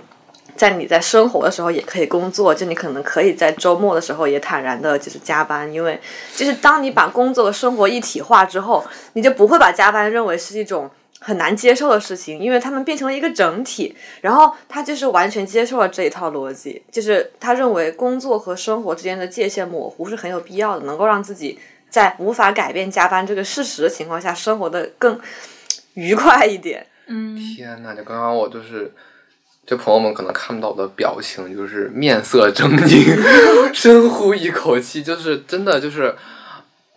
[0.55, 5.97] 在你在生活的时候也可以工作，就你可能可以在周末的时候也坦然的，就是加班，因为
[6.35, 13.95] 就是当你把工作和生活一体化之后，你就不会把加班认为是一种很难接受的事情，因为他们变成了一个整体。
[14.21, 25.19] 然后他就是完全接受了这一套逻辑，就是他认为工作和生活之间的界限模糊是很有必要的，能够让自己在无法改变加班这个事实的情况下，生活的更
[25.95, 26.85] 愉快一点。
[27.07, 28.93] 嗯天呐，就刚刚我就是，
[29.65, 36.15] 就朋友们可能看不到我的表情，就是面色狰狞， 深呼一口气，就是真的就是，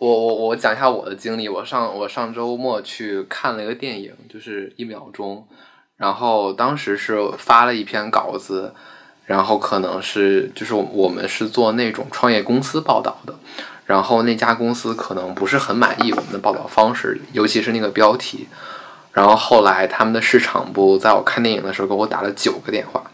[0.03, 5.47] 我我我讲一下我的经历，我上我上周末去看了一个电影，就是一秒钟，
[5.95, 8.73] 然后当时是发了一篇稿子，
[9.25, 13.33] 然后可能是就是我们是做那种创业公司报道的。
[13.85, 18.49] 然后那家公司可能不是很满意我们的报道方式，尤其是那个标题。
[19.13, 23.09] 然后后来他们的市场部在我看电影的时候给我打了九个电话，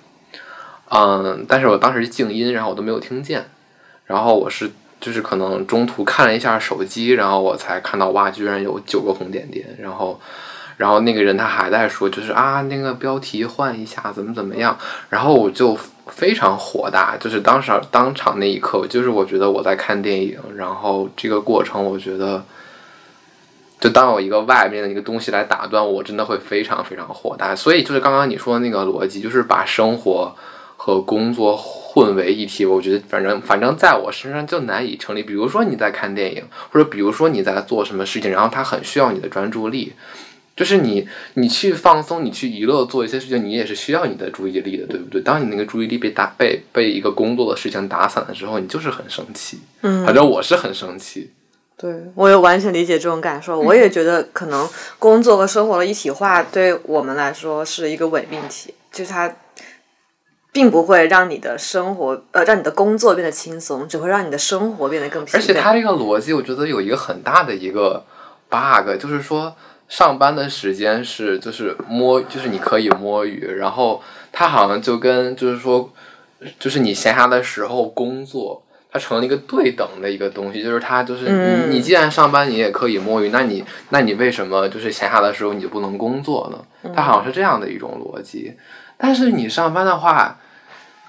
[0.90, 3.46] 嗯，但是我当时静音，然后我都没有听见。
[4.06, 9.66] 然后我是就是可能中途看了一下手机，然后我才看到哇，居然有九个红点点。
[9.80, 10.20] 然后，
[10.78, 14.78] 然后那个人他还在说，就是啊，那个标题换一下，怎么怎么样。
[15.10, 22.44] 然后我就非常火大，就是当时当场那一刻，就是我觉得我在看电影，然后这个过程，我觉得。
[23.82, 27.56] 就当有一个外面的一个东西来打断我，真的会非常非常火大。
[27.56, 30.36] 所以就是刚刚你说的那个逻辑，就是把生活
[30.90, 32.66] 和工作混为一体。
[32.66, 35.24] 我觉得反正反正在我身上就难以成立。
[35.24, 39.94] 比如说你在看电影，或者比如说你在做什么事情，然后它很需要你的专注力，
[40.56, 45.22] 就是你你去放松，你去娱乐，做一些事情，你也是需要你的注意力的，对不对？
[45.22, 49.60] 当你那个注意力被打被被一个工作的事情打散了之后，你就是很生气。
[49.82, 51.32] 嗯反正我是很生气。
[51.82, 53.58] 对，我也完全理解这种感受。
[53.58, 54.68] 我也觉得，可能
[55.00, 59.34] 工作和生活的一体化对我们来说是一个伪命题，就是它
[60.52, 65.36] 并不会让你的生活，呃，让你的工作变得轻松，只会让你的生活变得更疲惫。
[65.36, 68.04] 而且它这个逻辑，我觉得有一个很大的一个
[68.50, 69.56] bug，就是说
[69.88, 75.92] 上班的时间是就是摸，就是你可以摸鱼，然后它好像就跟就是说，
[76.60, 78.64] 就是你闲暇的时候工作。
[78.92, 81.30] 它成了一个对等的一个东西，就是它就是
[81.68, 86.92] 你，你既然上班，你也可以摸鱼，那你那你为什么就是闲暇的时候你就不能工作呢？
[86.96, 88.52] 它好像是这样的一种逻辑。
[89.00, 90.38] 但是你上班的话，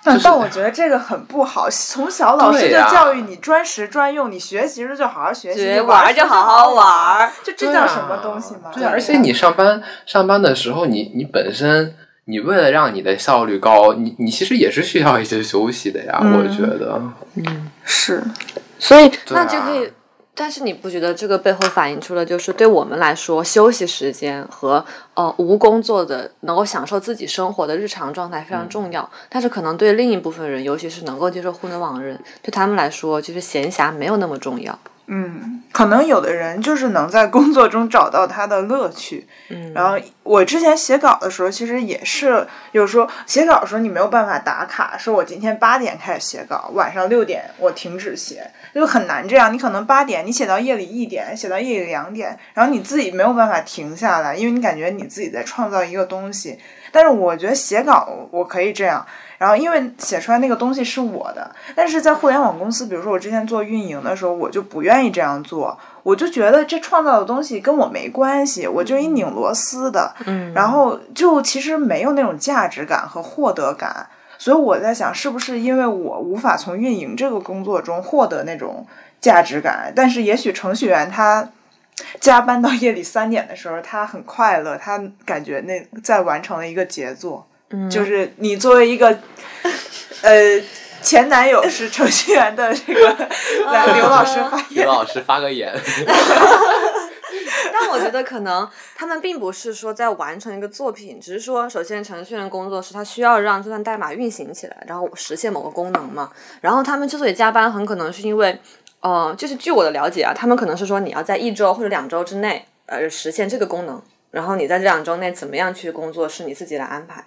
[0.02, 1.68] 但但我觉得这个很不好。
[1.68, 8.70] 从小老师就教育你专时专用，你学习时就好好学习，玩就好好玩，就这叫什么东西吗？
[8.72, 11.94] 对，而且你上班上班的时候，你你本身。
[12.26, 17.02] 你为了让你的效率高，你你其实也是需要一些休息的呀，我觉得。
[17.34, 18.22] 嗯，是。
[18.78, 19.92] 所以那就可以，
[20.40, 24.82] 但是你不觉得这个背后反映出了，就是对我们来说，休息时间和
[25.12, 29.06] 呃无工作的能够享受自己生活的日常状态非常重要。
[29.28, 34.78] 但是可能对另一部分人，尤其是能够接受互联网的人，对他们来说，就是闲暇没有那么重要。
[35.12, 39.26] 嗯，可能有的人就是能在工作中找到他的乐趣。
[39.48, 49.52] 嗯，然后我之前写稿的时候，其实也是有时候写稿的时候你没有办法打卡，说我今天八点开始写稿，晚上六点我停止写，就很难这样。
[49.52, 56.56] 你可能八点你写到夜里一点，写到夜里两点，然后你自己没有办法停下来，因为你感觉你自己在创造一个东西。
[56.92, 59.04] 但是我觉得写稿我可以这样。
[59.40, 78.86] 然后，因为写出来那个东西是我的，但是在互联网公司，比如说我之前做运营的时候，我就不愿意这样做，我就觉得这创造的东西跟我没关系，我就一拧螺丝的，嗯，然后就其实没有那种价值感和获得感，所以我在想，是不是因为我无法从运营这个工作中获得那种
[79.22, 79.90] 价值感？
[79.96, 81.48] 但是也许程序员他
[82.20, 87.46] 加班到夜里三点的时候，他很快乐，他感觉那在完成了一个杰作。
[87.90, 89.06] 就是你作为一个，
[90.22, 90.60] 呃，
[91.02, 93.08] 前男友是程序员的这个，
[93.72, 94.66] 来刘老师发言。
[94.84, 95.72] 刘老师发个言。
[97.72, 106.30] 但我觉得可能他们并不是说在完成一个作品，只是说，首先程序员工作是他需要让这段代码运行起来，然后实现某个功能嘛。
[106.60, 108.60] 然后他们之所以加班，很可能是因为，
[109.00, 114.02] 呃，就是据我的了解啊，他们可能是说你要在一周或者两周之内，呃，实现这个功能，
[114.32, 117.24] 然后你在这两周内怎么样去工作是你自己来安排。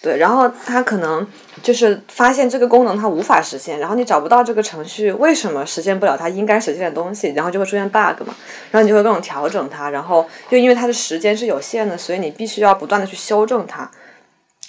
[0.00, 1.26] 对，然后他可能
[1.60, 8.32] 就是发现这个功能它无法实现，然后你找不到这个程序为什么实现不了它应该实现的东西，然后就会出现 bug 嘛，
[8.70, 13.90] 然后你就会各种调整它，然后又因为它的时间是有限的，所以你必须要不断的去修正它，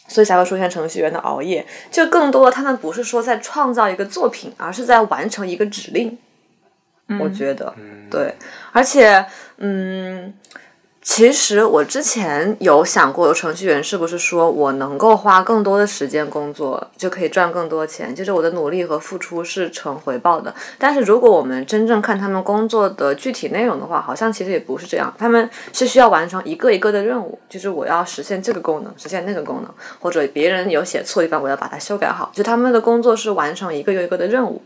[0.07, 1.63] 所以才会出现程序员的熬夜。
[1.91, 6.17] 就更多的他们不是说在创造一个作品，而是在完成一个指令。
[7.19, 7.71] 我觉得，
[8.09, 8.33] 对，
[8.71, 9.23] 而且，
[9.57, 10.33] 嗯。
[11.11, 18.13] 其实我之前有想过，程序员是不是说我能够花更多的时间工作，就可以赚更多钱？
[18.13, 20.53] 就是我的努力和付出是成回报的。
[20.77, 25.11] 但是如果我们真正看他们工作的具体内容的话，好像其实也不是这样。
[25.17, 32.29] 他们是需要完成一个一个的任务，就是我要实现这个功能，实现那个功能，或者别人有写错地方，我要把它修改好。
[32.35, 34.61] 就他们的工作是完成一个又一个的任务，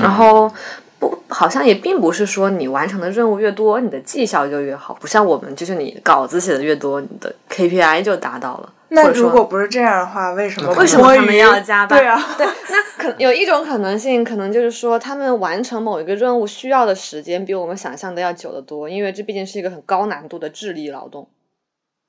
[0.00, 0.52] 然后。
[0.98, 4.96] 不，好像也并不是说你完成的任务越多，你的绩效就越好。
[5.00, 8.72] 不像我们，就是你稿子写的越多，你的 KPI 就达到了。
[8.88, 11.98] 那如果不是这样的话，为什么为什么他们要加班？
[11.98, 12.46] 对啊，对。
[12.70, 21.28] 那可有一种可能性，可能就是说他们完成某一个任务需要的时间比我们想象的要久得多，因为这毕竟是一个很高难度的智力劳动。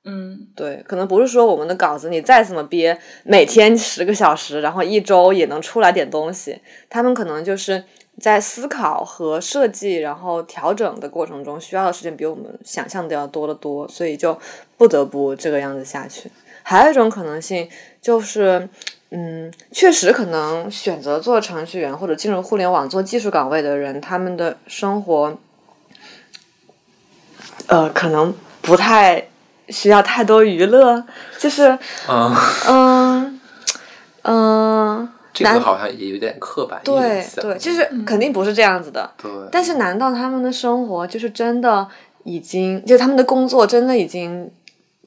[0.04, 6.60] 嗯，对，可能不是说我们的稿子你再怎么憋，每天十个小时，然后一周也能出来点东西。
[6.88, 7.84] 他们可能就是。
[8.20, 14.36] 在思考和设计，然后调整的过程中，需要的时间比我们想象的要多得多，所以就
[14.76, 16.30] 不得不这个样子下去。
[16.62, 17.68] 还有一种可能性
[18.02, 18.68] 就是，
[19.10, 25.38] 嗯，确实可能选择做程序员或者进入互联网做技术岗位的人，他们的生活，
[27.68, 29.28] 呃，可能不太
[29.68, 31.04] 需要太多娱乐，
[31.38, 33.07] 就是，嗯。
[35.44, 37.42] 这个好像也有点刻板印象。
[37.42, 39.10] 对对，就是肯定不是这样子的。
[39.16, 39.30] 对。
[39.50, 41.86] 但是，难道他们的生活就是真的
[42.24, 44.50] 已经，就他们的工作真的已经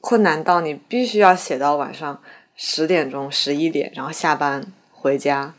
[0.00, 2.18] 困难到你必须要写到晚上
[2.56, 4.62] 十点钟、十一点，然后下班
[4.92, 5.52] 回家，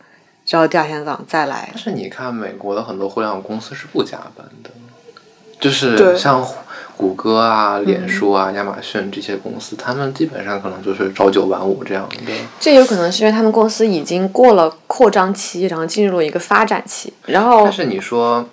[0.45, 1.69] 之后第二天早上再来？
[1.71, 4.69] 但是你看，美国的很多互联网公司是不加班的，
[5.59, 6.45] 就是像。
[7.03, 12.31] 谷歌啊、脸书啊、亚马逊这些公司，他们基本上可能就是朝九晚五这样的。
[12.61, 17.11] 这有可能是因为他们公司已经过了扩张期，然后进入了一个发展期。
[17.25, 18.47] 然后，但是你说，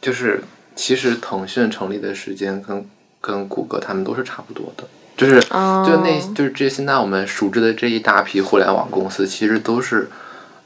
[0.00, 0.44] 就是
[0.76, 2.88] 其实腾讯成立的时间跟
[3.20, 4.84] 跟谷歌他们都是差不多的，
[5.16, 10.08] 就是哦就那就是这现在我们熟知的这一大批互联网公司，其实都是。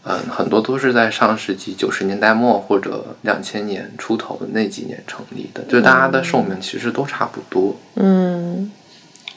[0.03, 7.77] 嗯，很多都是在上世纪九十年代末或者两千年出头的那几年成立的，就大家的寿命其实都差不多。
[7.97, 8.73] 嗯，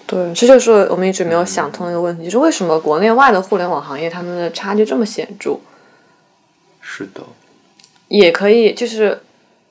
[0.07, 5.59] 对，这就是我们一直没有想通的一个问题，就是为什么国内外的互联网行业他们的差距这么显著？
[6.79, 7.21] 是的，
[8.07, 9.21] 也可以就是，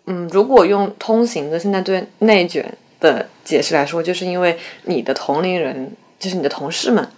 [0.04, 7.08] 嗯，如果用通行的现在对内卷的解释来说，就是因为你的同龄人，就是你的同事们，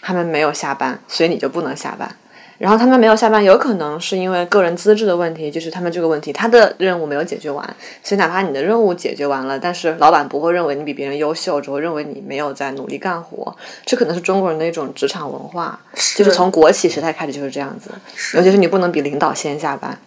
[0.00, 2.16] 他们没有下班，所以你就不能下班。
[2.62, 13.52] 然后他们没有下班，有可能是因为个人资质的问题，就是他们这个问题，他的任务没有解决完，所以哪怕你的任务解决完了，但是老板不会认为你比别人优秀，只会认为你没有在努力干活。
[13.84, 15.76] 这可能是中国人的一种职场文化，
[16.14, 17.90] 就是从国企时代开始就是这样子，
[18.36, 19.98] 尤其是你不能比领导先下班。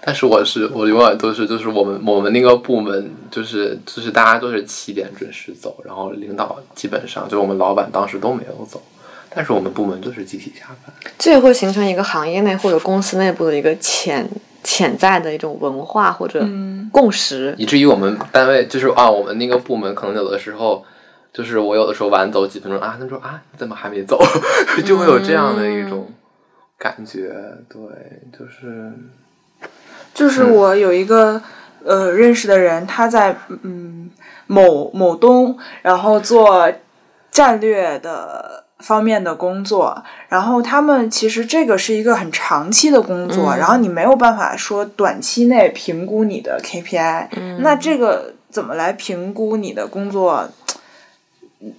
[0.00, 8.80] 但是我是我永远都是就是我们我们那个部门就是就是大家都是七点准时走，然后领导基本上就是我们老板当时都没有走，
[9.34, 10.94] 但是我们部门就是集体下班。
[11.18, 14.28] 这也会形成一个行业内或者公司内部的一个潜
[14.62, 16.44] 潜在的一种文化或者
[16.92, 17.54] 共识。
[17.56, 20.84] 以至于我们单位就是啊，我们那个部门可能有的时候，
[21.32, 24.20] 就是我有的时候晚走几分钟啊，他们说啊你怎么还没走，
[24.84, 26.10] 就会有这样的一种
[26.76, 27.32] 感觉。
[27.68, 27.78] 对，
[28.36, 28.92] 就是
[30.12, 31.40] 就是我有一个、
[31.84, 34.10] 呃认识的人，他在嗯
[34.46, 36.70] 某某东，然后做
[37.30, 47.28] 战略的方面的工作，然后他们其实这个是一个很长期的工作，嗯然后你没有办法说短期内评估你的 KPI，、
[47.60, 50.48] 那嗯这个怎么来评估你的工作？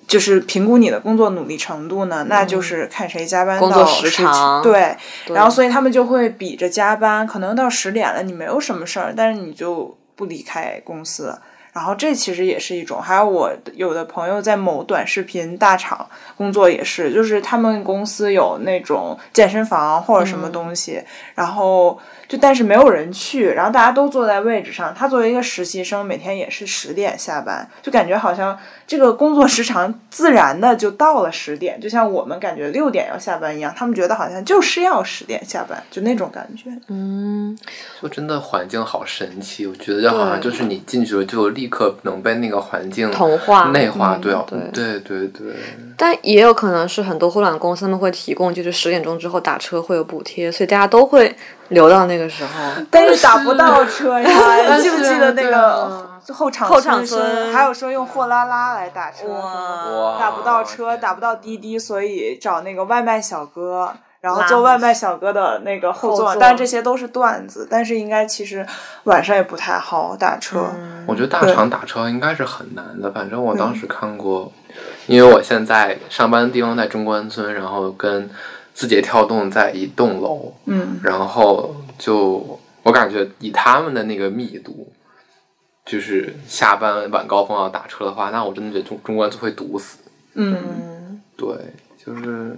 [0.07, 4.95] 就是评估你的工作努力程度呢，那就是看谁加班到十长对，
[5.25, 11.35] 对然后所以他们就会比着加班，可能到十点了，你没有什么事儿，但是你就不离开公司。
[11.73, 16.05] 然后这其实也是一种，还有我有的朋友在某短视频大厂
[16.35, 21.01] 工作也是，就是他们公司有那种健身房或者什么东西，
[21.35, 21.97] 然后
[22.27, 24.93] 就但是没有人去，然后大家都坐在位置上。
[24.93, 36.69] 他作为一个实习生，每天也是十点下班，就感觉好像这个工作时长自然的就到了十点，就像我们感觉六点要下班一样，他们觉得好像就是要十点下班，就那种感觉。
[36.87, 37.57] 嗯，
[38.01, 43.65] 就真的环境好神奇，我觉得就好像就是你进去了就立刻能被那个环境同化。
[43.69, 44.59] 内化，对啊，对。
[44.71, 45.53] 对对对，
[45.97, 51.35] 但也有可能是很多互联网公司他们会提供，就是十点钟之后打车会有补贴，所以大家都会
[51.69, 52.49] 留到那个时候。
[52.89, 54.29] 但是打不到车呀，
[54.75, 56.07] 你记不记得那个啊。
[56.29, 57.19] 后场后场村。
[57.19, 59.27] 村还有说用货拉拉来打车，
[60.19, 63.91] 打不到车，打不到滴滴，所以找那个外卖小哥。
[64.21, 68.65] 然后做外卖小哥的那个后座，后座但是这些都是段子，但是应该其实
[69.05, 70.71] 晚上也不太好打车。
[71.07, 73.11] 我觉得大厂打车应该是很难的。
[73.11, 74.51] 反正我当时看过，
[75.07, 78.29] 因为我现在上班的地方在中关村，然后跟
[78.75, 84.93] 字节跳动在一栋楼，嗯，然后就我感觉以他们的那个密度，
[85.83, 89.97] 就是下班晚高峰要打车的话，那我真的觉得中中关村会堵死。
[90.35, 91.47] 嗯，对，
[91.97, 92.55] 就是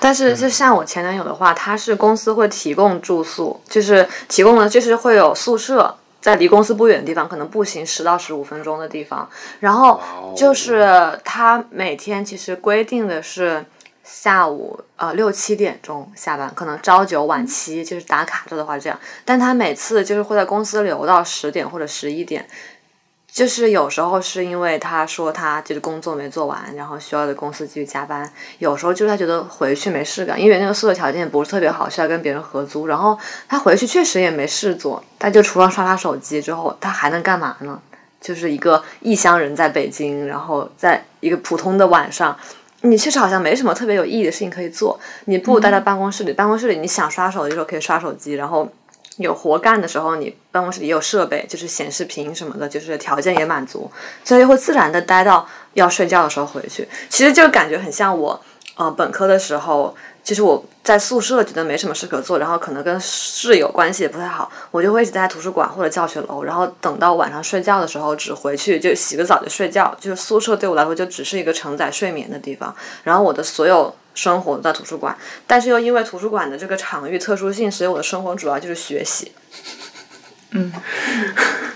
[0.00, 5.94] 但是就像我前男友的话，他是公司会提供住宿，就是提供的就是会有宿舍。
[6.20, 9.26] 在离公司不远的地方，可能步行十到十五分钟的地方，
[9.58, 10.34] 然后哦。
[10.36, 13.64] 就是他每天其实规定的是
[14.04, 22.46] 下午呃六七点钟下班，可能朝九晚七，就是打卡制的话这样，但他每次就是会在公司留到十点或者十一点，
[23.32, 28.24] 就是有时候是因为他说他就是工作没做完，然后需要在公司继续加班；
[28.58, 32.86] 有时候就是他觉得回去没事干，因为那个宿舍条件也不是特别好，需要跟别人合租。
[32.86, 33.18] 然后
[33.48, 37.80] 他回去确实也没事做，他就除了刷刷手机之后，他还能干嘛呢？
[38.20, 42.36] 就是一个异乡人在北京，然后在一个普通的晚上，
[42.82, 46.32] 你确实好像没什么特别有意义的事情可以做，你不如待在办公室里。
[46.34, 48.70] 办公室里你想刷手机的时候可以刷手机，然后
[49.24, 53.90] 有活干的时候，你办公室里也有设备，就是显示屏什么的，就是条件也满足，
[54.24, 56.88] 所以会自然的待到要睡觉的时候回去。
[57.08, 58.40] 其实就感觉很像我，
[58.76, 59.94] 呃，本科的时候，
[60.24, 73.94] 其实我在宿舍觉得没什么事可做，然后可能跟室友关系也不太好，我就会一直在图书馆或者教学楼，然后等到晚上睡觉的时候只回去就洗个澡就睡觉，就是宿舍对我来说就只是一个承载睡眠的地方，然后我的所有。
[74.14, 79.32] 生活都在图书馆，但是又因为图书馆的这个场域特殊性，所以我的生活主要就是学习。
[80.52, 80.72] 嗯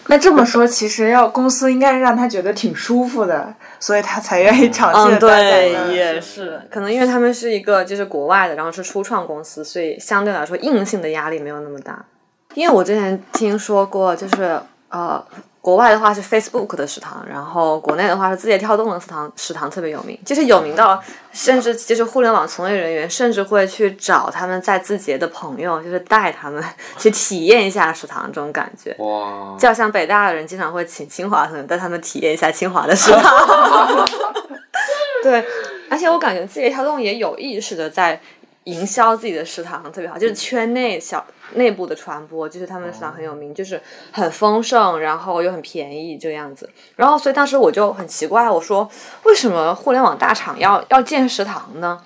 [0.09, 5.87] 那这么说，其实要公司应该让他觉得挺舒服的，所以他才愿意长期嗯，的待在那儿。
[5.87, 12.05] 对，也是，可能因为他们是一个就是国外的，然后是初创公司，所以相对来说硬性的压力没有那么大。
[12.53, 14.61] 因为我之前听说过，就是
[14.91, 15.24] 呃，
[15.65, 21.03] 国外的话是 Facebook 的食堂，然后国内的话是字节跳动的食堂，食堂特别有名，就是有名到
[21.33, 26.62] 甚至就是互联网从业人员甚至会去找他们在字节的朋友，就是带他们
[27.01, 28.95] 去体验一下食堂这种感觉。
[28.99, 34.07] 哇，就好像北大的人经常会请清华的人带他们体验一下清华的食堂。
[35.25, 35.43] 对，
[35.89, 38.21] 而且我感觉字节跳动也有意识的在
[38.65, 46.69] 营销自己的食堂，特别好，就是圈内小内部的传播，就是他们的食堂很有名，就是很丰盛，然后又很便宜这个样子。
[46.97, 48.91] 然后，所以当时我就很奇怪，我说
[49.25, 52.01] 为什么互联网大厂要要建食堂呢？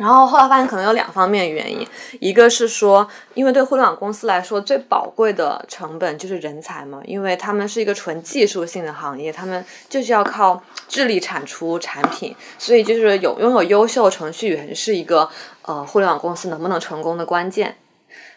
[0.00, 1.86] 然后后来发现可能有两方面原因，
[2.20, 15.28] 一个是说，因为对互联网公司来说，最宝贵的成本就是人才嘛，因为他们是一个纯技术性的行业，他们就是要靠智力产出产品，所以就是有拥有优秀程序员是一个
[15.62, 17.76] 呃互联网公司能不能成功的关键。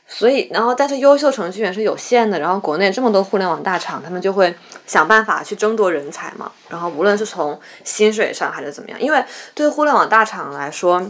[0.05, 4.53] 所以，然后但是优秀程序员是有限的，然后国内这么多互联网大厂，他们就会
[4.85, 9.23] 想办法去争夺人才嘛，然后无论是从薪水上还是怎么样，因为
[9.55, 11.01] 对互联网大厂来说。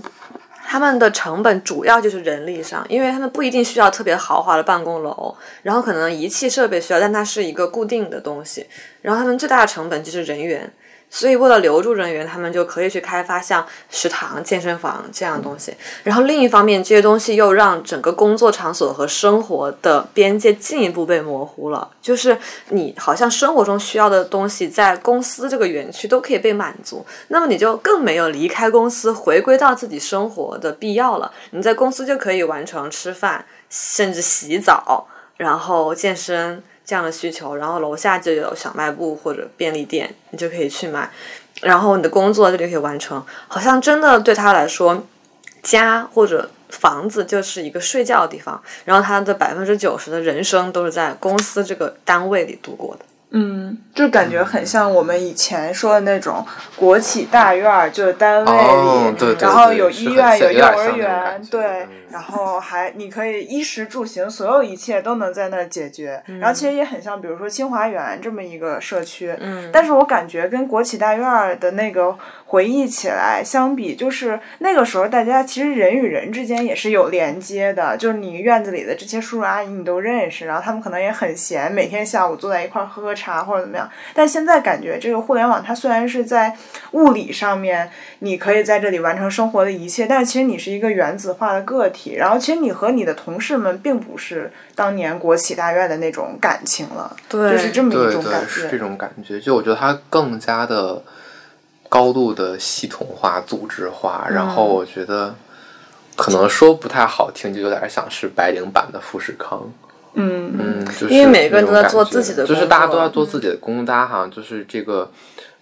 [0.73, 8.65] 他们的成本主要就是人力上，因为他们不一定需要特别豪华的办公楼，然后可能仪器设备需要，但它是一个固定的东西，
[9.03, 10.67] 然后他们最大的成本就是人员。
[11.15, 15.71] 所以，为了留住人员，他们就可以去开发像食堂、健身房这样的东西。
[16.03, 21.87] 然后，另一方面，这些东西又让整个工作场所和生活的边界进一步被模糊了。
[22.01, 22.35] 就是
[22.69, 31.31] 你好像生活中需要的东西，在公司这个园区都可以被满足，那么你就更没有离开公司、回归到自己生活的必要了。
[31.51, 35.05] 你在公司就可以完成吃饭，甚至洗澡，
[35.37, 36.63] 然后健身。
[36.85, 41.09] 这样的需求，然后楼下就有小卖部或者便利店，你就可以去买，
[41.61, 43.23] 然后你的工作这里可以完成。
[43.47, 45.05] 好像真的对他来说，
[45.61, 53.05] 家或者房子就是一个睡觉的地方，然后他的百分之九十的人生都是在公司这个单位里度过的。
[53.35, 66.21] 嗯，就感觉很像我们以前说的那种国企大院儿，就是单位里，哦对对然后有医院、有幼儿园对嗯，然后还你可以衣食住行，所有一切都能在那儿解决。
[66.27, 66.37] 嗯。
[66.37, 69.69] 然后其实也很像，比如说清华园这么一个社区，嗯。
[69.73, 72.15] 但是我感觉跟国企大院儿的那个
[72.53, 83.89] 回忆起来相比，就是那个时候大家其实人与人之间也是有连接的，就是你院子里的这些叔叔阿姨你都认识，然后他们可能也很闲，每天下午坐在一块儿喝喝茶或者怎么样。
[84.13, 86.55] 但现在感觉这个互联网它虽然是在
[86.91, 87.89] 物理上面
[88.19, 98.77] 你可以在这里完成生活的一切，但是其实你是一个原子化的个体，然后其实你和你的同事们并不是当年国企大院的那种感情了，对就是这么一种感对，是这。
[98.77, 99.39] 种感觉。
[99.39, 101.01] 就我觉得它更加的
[101.93, 105.35] 高度的系统化、组织化，然后我觉得
[106.15, 109.61] 可能说不太好听，就有点像是白领版的富士康。
[110.15, 115.11] 嗯嗯，就是因为每个人都在做自己的就是大家都在做自己的工作，大家好像就是这个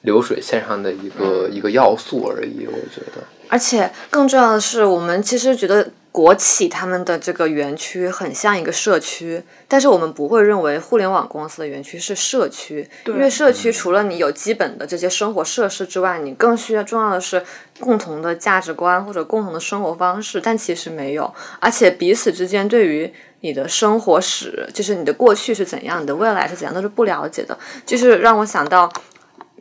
[0.03, 2.65] 流水线上的一个、嗯一个要素而已。
[2.65, 17.41] 我觉得，而且更重要的是，我们其实觉得国企他们的这个园区很像一个社区，但是我们不会认为互联网公司的园区是社区，因为社区除了你有基本的这些生活设施之外，你更需要重要的是
[17.79, 28.91] 共同的价值观或者共同的生活方式，但其实没有，而且彼此之间对于你的生活史，就是你的过去是怎样，你的未来是怎样，都是不了解的，就是让我想到。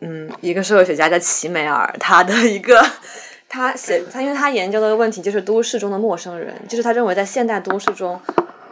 [0.03, 2.82] 嗯，一个社会学家叫齐美尔，他的一个
[3.53, 8.18] 他写他，因为他研究的问题就是都市中的陌生人，就是他认为在现代都市中，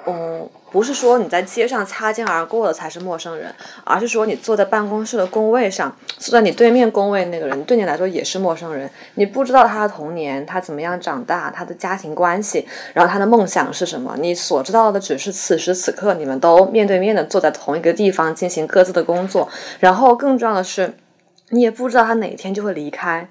[0.06, 3.52] 嗯，不是说你在街上擦肩而过的才是陌生人，
[3.82, 12.64] 而是说你坐在办公室的工位上，坐在你对面工位那个人对你来说也是陌生人，你不知道他的童年，他怎么样长大，他的家庭关系，
[12.94, 19.48] 然后他的梦想是什么，你所知道的只是此时此刻你们都面对面的坐在同一个地方进行各自的工作，
[19.80, 20.94] 然后更重要的是。
[21.50, 23.26] 你也不知道他哪天就会离开，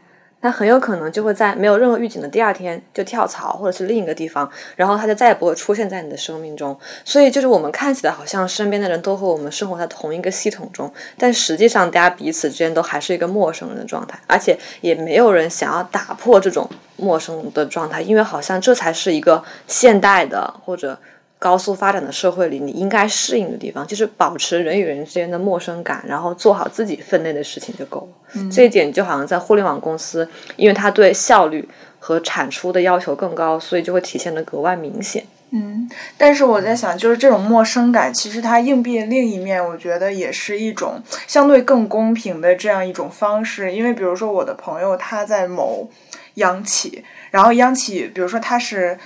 [0.48, 6.80] 那很有可能就会在没有任何预警的第二天就跳槽，或者是另一个地方，然后他就再也不会出现在你的生命中。
[7.04, 20.98] 所以，就是我们看起来好像身边的人都和我们生活在同一个系统中，但实际上大家彼此之间都还是一个陌生人的状态，而且也没有人想要打破这种陌生的状态，因为好像这才是一个现代的或者。
[21.40, 28.50] 高速发展的社会里，你应该适应的地方就是保持人与人之间的陌生感，然后做好自己分内的事情就够了。
[28.50, 31.70] 这一点就好像在互联网公司，因为它对效率
[32.00, 35.24] 和产出的要求更高，所以就会体现的格外明显。
[35.52, 43.72] 嗯，但是我在想，就是这种陌生感，其实它硬币的另一面，我觉得也是一种相对更公平的这样一种方式。
[43.72, 45.88] 因为比如说我的朋友他在某
[46.34, 48.98] 央企，然后央企，比如说他是。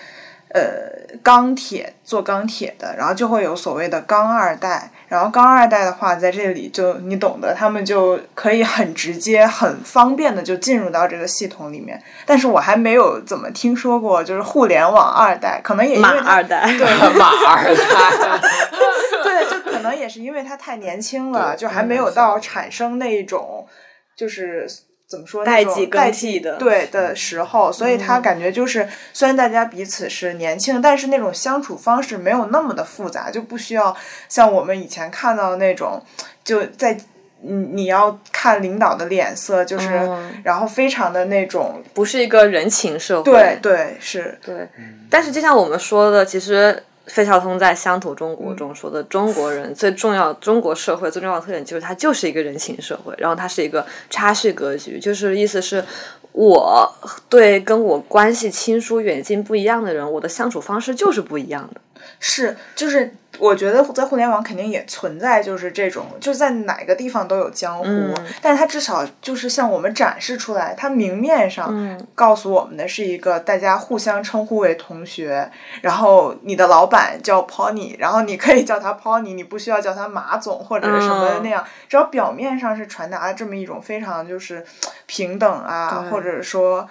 [0.54, 4.92] 呃钢铁做钢铁的，然后就会有所谓的钢二代。
[5.08, 12.02] 然后钢二代的话，在这里就你懂得，他们就可以很直接、很方便的就进入到这个系统里面。
[12.26, 16.88] 但是我还没有怎么听说过，就是互联网二代，可能也因为马二代，对
[17.20, 18.40] 马二代，
[19.22, 23.68] 对，就可能也是因为他太年轻了，就还没有到产生那一种
[24.16, 24.66] 就是。
[25.12, 25.44] 怎么说？
[25.44, 33.94] 代际更代替的对的时候，所以他感觉就是，虽然大家彼此是年轻，但是那种相处方式没有那么的复杂，就不需要
[34.30, 36.02] 像我们以前看到的那种，
[36.46, 36.98] 就在
[37.42, 43.32] 你你要看领导的脸色，就是、嗯然后非常的那种，不是一个人情社会。
[43.32, 44.70] 对对是，对，
[45.10, 55.84] 但是就像我们说的，其实费孝通在《乡土中国》中说的，中国人最重要，中国社会最重要的特点就是它就是一个人情社会，然后它是一个差序格局，就是意思是。
[56.34, 56.90] 我
[57.28, 61.82] 对跟我关系亲疏远近不一样的人，我的相处方式就是不一样的。
[62.22, 72.08] 是，就是我觉得在互联网肯定也存在，就是这种，就是在哪个地方都有江湖，嗯但是它至少就是向我们展示出来，它明面上嗯。
[72.14, 75.50] 告诉我们的是一个大家互相称呼为同学，
[75.82, 84.64] 然后你的老板叫 Pony，然后你可以叫他 Pony，你不需要叫他马总或者是什么嗯那样，只要表面上是传达了这么一种非常就是
[85.08, 86.88] 平等啊，或者说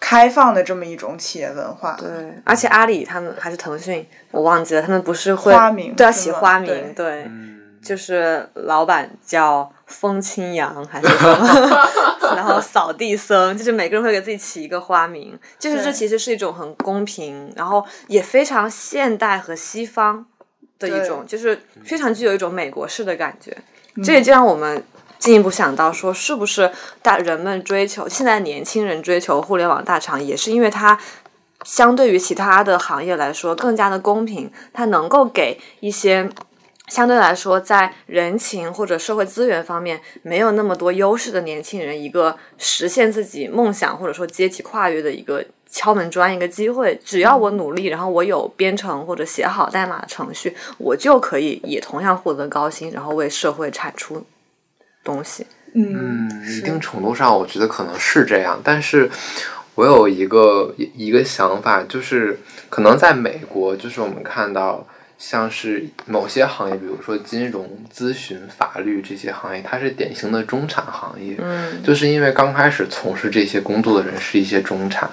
[0.00, 2.08] 开放的这么一种企业文化，对，
[2.44, 6.94] 而且阿里他们还是腾讯，我忘记了，他们不是会花名对要起花名，对。
[6.94, 20.24] 对，嗯，就是老板叫风清扬还是什么，然后扫地僧，就是每个人会给自己起一个花名，就是这其实是一种很公平，然后也非常现代和西方
[20.78, 23.56] 的一种，就是非常具有一种美国式的感觉。
[24.02, 24.82] 这也就让我们
[25.20, 30.98] 进一步想到说，是不是大人们追求现在年轻人追求互联网大厂，也是因为它
[31.62, 36.28] 相对于其他的行业来说更加的公平，它能够给一些。
[36.88, 47.00] 相对来说，在人情或者社会资源方面没有那么多优势的年轻人，一个实现自己梦想或者说阶级跨越的一个敲门砖、一个机会。
[47.04, 54.24] 只要我努力，然后我有编程或者写好代码程序，我就可以也同样获得高薪，然后为社会产出
[55.04, 55.46] 东西。
[55.72, 59.08] 嗯嗯，一定程度上，我觉得可能是这样，但是
[59.76, 64.84] 我有一个一一个想法，就是可能在美国，就是我们看到
[65.16, 75.08] 像是某些行业，比如说金融、咨询、法律这些行业，它是典型的中产行业，嗯就是因为刚开始从事这些工作的人是一些中产，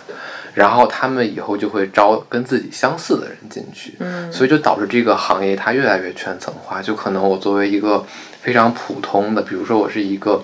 [0.58, 6.82] 然后他们以后就会招跟自己相似的人进去，嗯所以就导致这个行业它越来越圈层化。
[6.82, 8.04] 就可能我作为一个
[8.42, 10.44] 非常普通的，比如说我是一个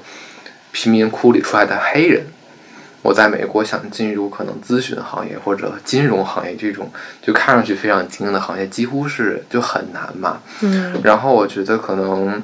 [0.71, 2.27] 贫民窟里出来的黑人，
[3.01, 10.39] 我在美国想进入可能咨询行业或者金融行业这种就看上去非常精英的行业，几乎是就很难嘛。
[10.61, 12.39] 嗯然后我觉得可能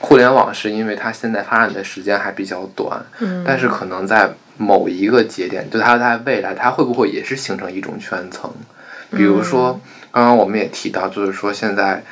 [0.00, 8.52] 互联网是因为它现在发展的时间还比较短，嗯但是可能在某一个节点，就它在未来，它会不会也是形成一种圈层？
[9.10, 9.80] 比如说，
[10.10, 12.02] 刚刚我们也提到，就是说现在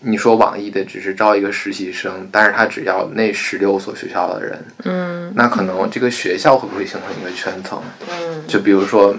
[0.00, 7.82] 你说网易的只是招一个实习生，但是他只要那十六所学校的人，嗯那可能这个学校会不会形成一个圈层？
[8.08, 9.14] 嗯就比如说，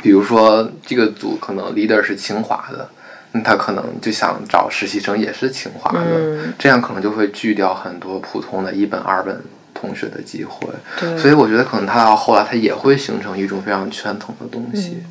[0.00, 2.88] 比如说这个组可能 leader 是清华的，
[3.32, 9.40] 那他可能就想找实习生也是清华的，嗯这样可能就会拒掉很多普通的一本二本
[9.82, 10.66] 同学的机会。
[10.98, 15.02] 对所以我觉得可能他到后来他也会形成一种非常圈层的东西。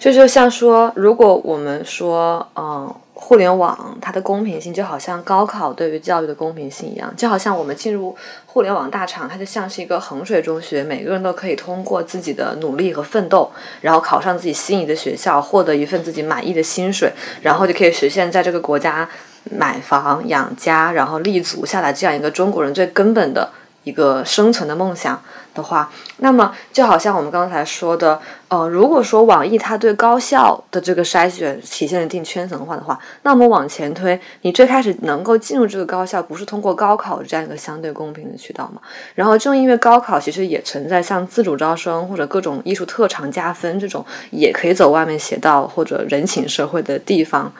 [0.00, 13.50] 这就像说，如果我们说，嗯，互联网它的公平性就好像高考对于教育的公平性一样，就好像我们进入互联网大厂，它就像是一个衡水中学，每个人都可以通过自己的努力和奋斗，
[13.82, 19.06] 然后考上自己心仪的学校，获得一份自己满意的薪水，然后就可以实现在这个国家
[19.50, 23.50] 买房养家，然后立足下来这样一个中国人最根本的
[23.88, 25.18] 一个生存的梦想
[25.54, 38.80] 的话，那么就好像我们刚才说的，呃，如果说网易它对高校的这个筛选体现了定圈层化的话，那我们往前推，你最开始能够进入这个高校，不是通过高考这样一个相对公平的渠道吗？
[39.14, 47.50] 然后正因为高考其实也存在像自主招生或者各种艺术特长加分这种，也可以走外面邪道或者人情社会的地方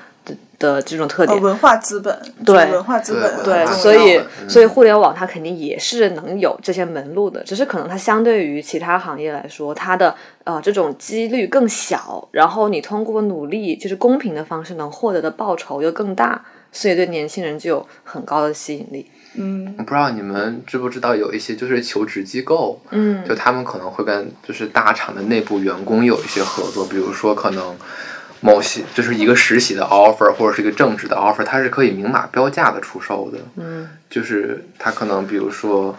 [0.59, 1.37] 的的这种特点。
[1.37, 19.09] 呃，文化资本，对文化资本的对，所以嗯所以互联网它肯定也是能有这些门路的，只是可能它相对于其他行业来说，它的呃这种几率更小，然后你通过努力就是公平的方式能获得的报酬又更大，所以对年轻人就有很高的吸引力。
[19.41, 27.77] 嗯我不知道你们知不知道，有一些就是求职机构，嗯就他们可能会跟就是大厂的内部员工有一些合作，比如说可能
[28.41, 33.39] 某些就是一个实习的 offer 或者是一个正职的 offer，它是可以明码标价的出售的。
[33.57, 35.97] 嗯就是他可能比如说。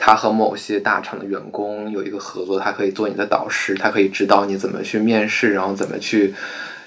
[0.00, 6.32] 他和某些大厂的员工有一个合作，他可以做你的导师，他可以指导你怎么去面试，然后怎么去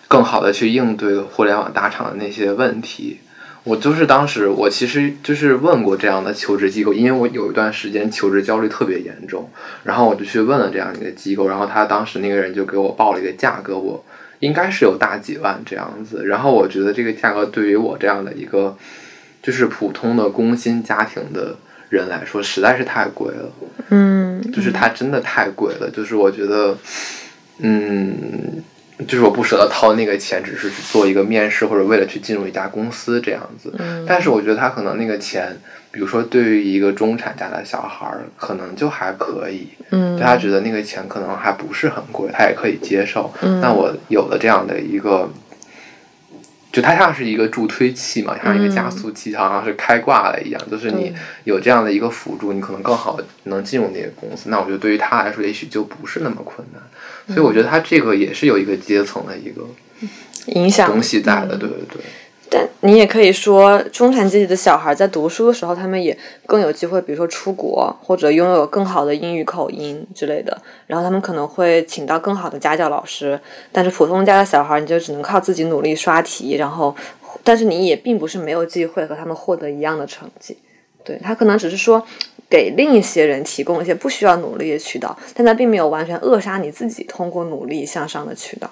[0.07, 3.19] 更好的去应对互联网大厂的那些问题。
[3.65, 9.49] 我就是当时，我其实就是问过这样的求职机构，因为我有一段时间求职焦虑特别严重，
[9.83, 14.01] 然后我就去问了这样一个机构，然后他当时那个人就给我报了一个价格，我
[14.41, 18.77] 应该是有大几万这样子，然后我觉得这个价格对于我这样的一个
[19.41, 21.55] 就是普通的工薪家庭的
[21.89, 23.49] 人来说，实在是太贵了。
[23.89, 26.77] 嗯就是它真的太贵了，就是我觉得，
[27.59, 28.63] 嗯，
[29.07, 33.73] 就是我不舍得掏那个钱，只是去做一个面试或者为了去进入一家公司这样子。
[33.79, 35.57] 嗯但是我觉得他可能那个钱，
[35.91, 43.31] 比如说对于一个中产家的小孩儿，可能就还可以，嗯他觉得那个钱可能还不是很贵，他也可以接受。
[43.41, 45.29] 嗯那我有了这样的一个。
[46.71, 50.61] 就它像是一个助推器嘛，像一个加速器，好像是开挂了一样。
[50.71, 51.13] 就是你
[51.43, 54.49] 有这样的一个辅助，你可能更好能进入那个公司。
[54.49, 56.81] 那我觉得对于他来说，也许就不是那么困难。
[57.35, 59.63] 所以我觉得他这个也是有一个阶层的一个
[60.47, 62.01] 影响东西在的，对对对。
[62.53, 70.61] 但你也可以说，中产阶级的小孩在读书的时候，他们也更有机会，比如说出国，或者拥有更好的英语口音之类的。
[70.85, 73.39] 然后他们可能会请到更好的家教老师。
[73.71, 76.93] 但是普通家的小孩，你就只能靠自己努力刷题，然后，
[77.41, 80.57] 但是你也并不是没有机会和他们获得一样的成绩。
[81.03, 82.05] 对他可能只是说
[82.51, 88.69] 给另一些人提供一些不需要努力的渠道，但他并没有完全扼杀你自己通过努力向上的渠道。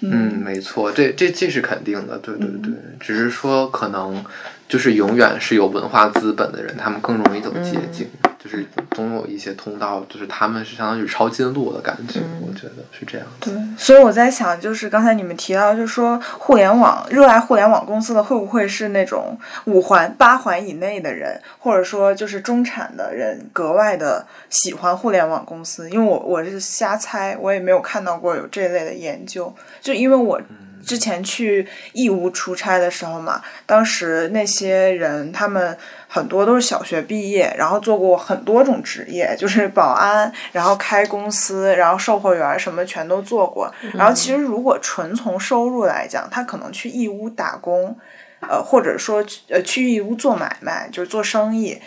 [0.00, 4.22] 嗯，没错，这这这是肯定的，对对对，只是说可能
[4.68, 8.06] 就是永远是有文化资本的人，他们更容易走捷径，
[8.52, 13.26] 就是总有一些通道，就是他们是相当于抄近路的感觉，我觉得是这样。
[13.40, 25.88] 对，所以我在想，就是刚才你们提到，就是说互联网热爱互联网公司的会不会是那种五环八环以内的人，或者说就是中产的人格外的喜欢互联网公司？
[25.88, 30.38] 因为我我是瞎猜，我也没有看到过有这类的研究，就因为我。
[30.84, 35.76] 之前去义乌出差的时候嘛，当时那些人他们
[36.08, 43.72] 很多都是小学毕业，然后做过很多种职业，就是保安，然后开公司，然后售货员什么全都做过。
[43.94, 47.96] 然后其实如果纯从收入来讲，他可能去义乌打工，
[48.40, 51.80] 呃，或者说呃去义乌做买卖，就是做生意，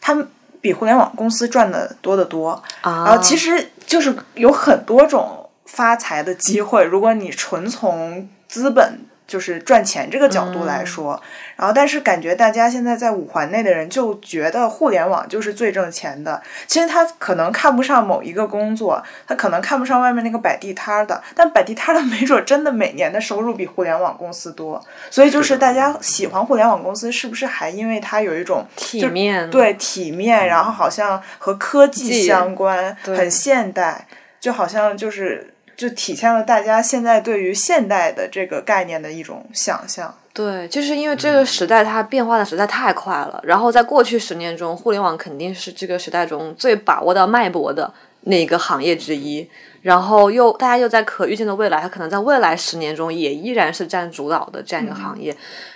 [0.00, 0.28] 他们
[0.60, 2.62] 比互联网公司赚的多得多。
[2.82, 8.98] 啊然后其实就是有很多种发财的机会，如果你纯从资本
[9.28, 11.22] 就是赚钱这个角度来说，
[11.54, 34.08] 然后但是感觉大家现在在五环内的人就觉得互联网就是最挣钱的，其实他可能看不上某一个工作，他可能看不上外面那个摆地摊儿的，但摆地摊儿的没准真的每年的收入比互联网公司多，所以就是大家喜欢互联网公司，是不是还因为它有一种体面，对体面，然后好像和科技技相关，很现代，
[34.40, 40.14] 就好像就是就体现了大家现在对于现代的这个概念的一种想象。
[40.34, 43.40] 对，就是因为这个时代它变化的实在太快了。
[43.44, 47.90] 然后在过去十年中，互联网肯定是这个时代中最把握到脉搏的
[48.24, 49.48] 那个行业之一。
[49.80, 55.34] 然后又大家又在可预见的未来，它可能在未来十年中也依然是占主导的这样一个行业。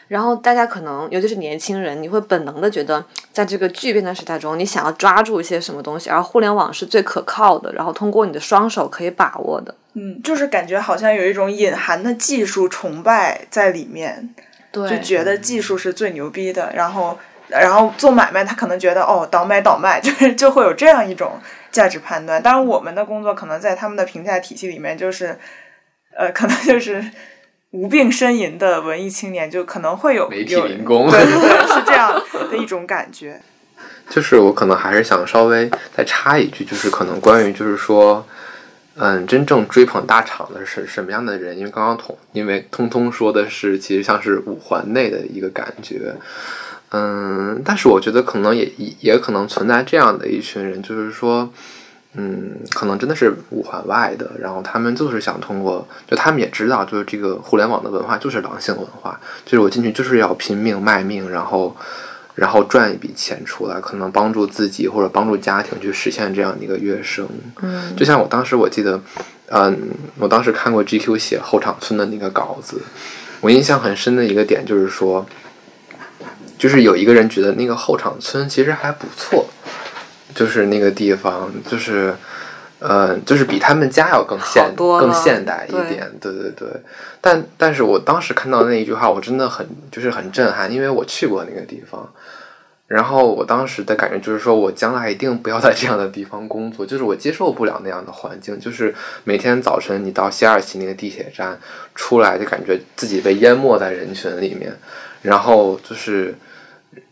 [0.08, 3.02] 然后大家可能，尤其是年轻人，你会本能的觉得，
[3.32, 9.74] 在这个巨变的时代中，你想要抓住一些什么东西，而互联网是最可靠的，然后通过你的双手可以把握的。
[9.94, 14.34] 嗯，就是感觉好像有一种隐含的技术崇拜在里面，
[14.70, 17.18] 对，就觉得技术是最牛逼的，然后。
[17.48, 21.38] 然后做买卖，他可能觉得哦，倒买倒卖， 就是就会有这样一种
[21.70, 22.42] 价值判断。
[22.42, 25.38] 当然，我们的工作可能在他们的评价体系里面，就是，
[26.16, 27.04] 呃，可能就是
[27.72, 32.18] 无病呻吟的文艺青年，就可能会有媒体有民工对对对，是这样
[32.50, 33.38] 的一种感觉。
[34.08, 38.26] 就是我可能还是想稍微再插一句，就是可能关于就是说，
[38.96, 41.58] 嗯，真正追捧大厂的是什么样的人？
[41.58, 46.14] 因为刚刚通，因为通通说的是其实像是五环内的一个感觉，
[46.90, 48.70] 嗯，但是我觉得可能也
[49.00, 51.50] 也可能存在这样的一群人，就是说。
[52.16, 61.76] 嗯，可能真的是五环外的，然后他们就是想通过，就他们也知道，就是这个互联网的文化就是狼性文化，就是我进去就是要拼命卖命，然后
[62.34, 67.28] 然后赚一笔钱出来，可能帮助自己或者帮助家庭去实现这样的一个跃升。
[67.62, 69.00] 嗯，就像我当时我记得，
[69.50, 69.78] 嗯，
[70.18, 72.82] 我当时看过 GQ 写后场村的那个稿子，
[73.40, 75.24] 我印象很深的一个点就是说，
[76.58, 79.46] 就是有一个人觉得那个后场村其实还不错，
[80.34, 82.14] 就是那个地方，就是，
[82.86, 86.68] 呃，就是比他们家要更现多更现代一对点，对对对。
[87.22, 92.06] 但但是我当时看到那一句话，我真的很就是很震撼，因为我去过那个地方。
[92.86, 101.58] 然后我当时的感觉就是说，我将来一定不要在这样的地方工作，就是我接受不了那样的环境，就是每天早晨你到西二旗那个地铁站
[101.94, 104.70] 出来，就感觉自己被淹没在人群里面，
[105.22, 106.34] 然后就是，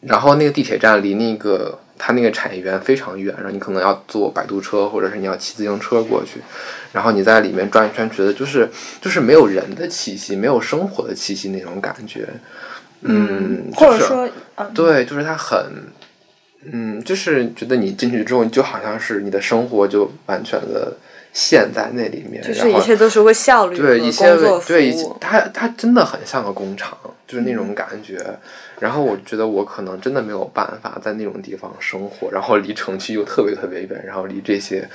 [0.03, 6.41] 然后那个地铁站离那个它那个产业园非常远，然后你可能要坐摆渡车，或者是你要骑自行车过去，
[6.91, 8.69] 然后你在里面转一圈，觉得就是
[9.01, 12.29] 就是没有人的气息，没有生活的气息那种感觉，
[13.03, 15.65] 嗯，是或者说，嗯，对，就是它很，
[16.73, 20.97] 嗯，就是觉得你进去之后，你就好像是你的生活就完全的
[21.33, 24.95] 陷在那里面，就是一切都是为效率对一些对。
[25.21, 28.19] 它它真的很像个工厂，就是那种感觉。
[28.79, 34.87] 然后我觉得我可能真的没有办法在那种地方生活，然后离城区又特别特别远，然后离这些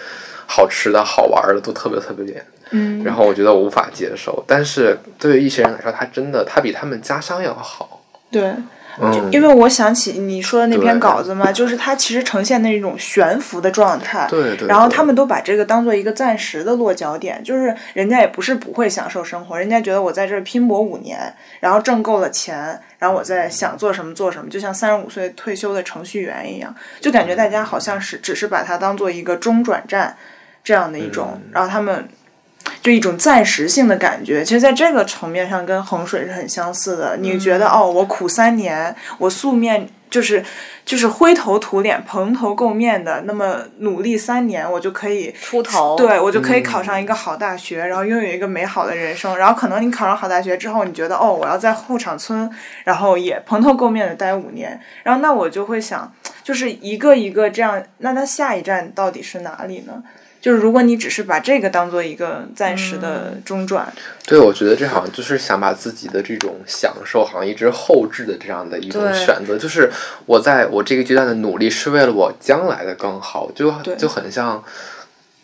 [0.45, 2.45] 好吃的好玩的都特别特别远。
[2.71, 8.03] 嗯，然后我觉得我无法接受，但是对于一些人来说，他真的他比他们家乡要好。
[8.29, 8.53] 对，
[8.99, 14.27] 嗯，因为我想起你说的那篇稿子嘛，就是它其实呈现的一种悬浮的状态。
[14.29, 14.67] 对对。
[14.67, 30.15] 然后他们都把这个当做一个暂时的落脚点，就是人家也不是不会享受生活，人家觉得我在这儿拼搏五年，然后挣够了钱，然后我再想做什么做什么，就像三十五岁退休的程序员一样，就感觉大家好像是只是把它当做一个中转站
[30.63, 32.07] 这样的一种，嗯然后他们
[32.81, 34.43] 就一种暂时性的感觉。
[34.43, 37.17] 其实，在这个层面上跟衡水是很相似的。
[37.17, 40.43] 你觉得、哦，我苦三年，我素面就是
[40.85, 49.37] 就是灰头土脸、蓬头垢面的，那么努力三年，我就可以出头对我就可以考嗯上一个好大学，然后拥有一个美好的人生。
[49.37, 52.49] 然后可能你考上好大学之后，你觉得哦，我要在后场村，
[52.85, 56.09] 然后也蓬头垢面的待五年，然后那我就会想，
[56.43, 60.01] 就是一个一个这样，那它下一站到底是哪里呢？
[60.39, 63.91] 就是如果你只是把这个当做一个暂时的中转，
[64.25, 69.89] 对，我觉得这好像就是想把自己的这种享受，好像一直后置的这样的一种选择，就是
[70.25, 74.63] 我在我这个阶段的努力是为了我将来的更好，就就很像，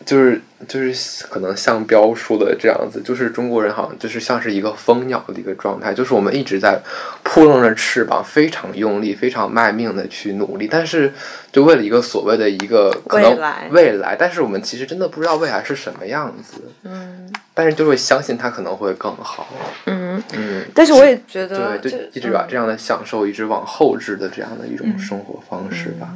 [0.04, 6.80] 就是就是可能像标说的这样子，就是中国人好像就是像是一个蜂鸟的一个状态，就是我们一直在
[7.22, 11.12] 扑棱着翅膀，非常用力、非常卖命的去努力，但是
[11.52, 19.46] 就为了一个所谓的一个可能未来未来，但是我们其实真的不知道未来是什么样子，嗯但是就会相信它可能会更好。
[19.86, 26.08] 嗯，嗯，但是我也觉得对，就一直把嗯这样的享受一直往后置的这样的一种生活方式吧。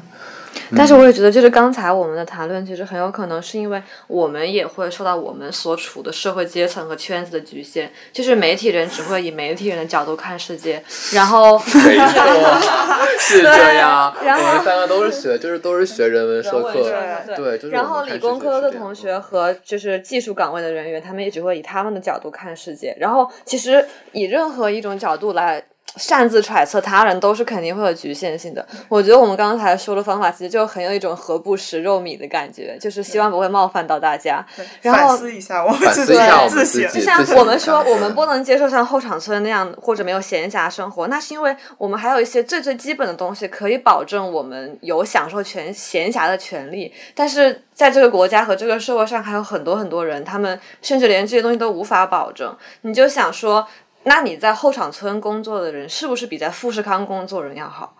[0.76, 7.90] 但是我也觉得，就是刚才我们的谈论，其实很有可能是因为我们也会受到我们所处的社会阶层和圈子的局限。
[8.12, 10.82] 就是媒体人只会以媒体人的角度看世界，
[11.12, 12.60] 然后 没错，
[13.18, 14.14] 是这样。
[14.24, 22.96] 然后我们三个都是学，就是都是学人文社科，对对，就是然后理工科的同学和就是技术岗位的人员，他们也只会以他们的角度看世界。
[22.98, 25.62] 然后其实以任何一种角度来
[25.96, 28.64] 擅自揣测他人，都是肯定会有局限性的。
[28.88, 34.44] 我觉得我们刚才说的方法，其实就很有一种何不食肉糜的感觉，就是希望不会冒犯到大家。
[34.82, 36.88] 然后反思一下我们自己反思一下我们自省。
[36.90, 46.92] 自己像我们说，我们不能接受像后场村那样或者没有闲暇生活，那是因为我们还有一些最最基本的东西可以保证我们有享受权闲暇的权利。
[47.14, 52.56] 但是在这个国家和这个社会上，还有很多很多人，他们甚至连这些东西都无法保证。
[52.82, 53.66] 你就想说，
[54.08, 57.94] 那你在后场村工作的人，是不是比在富士康工作人要好？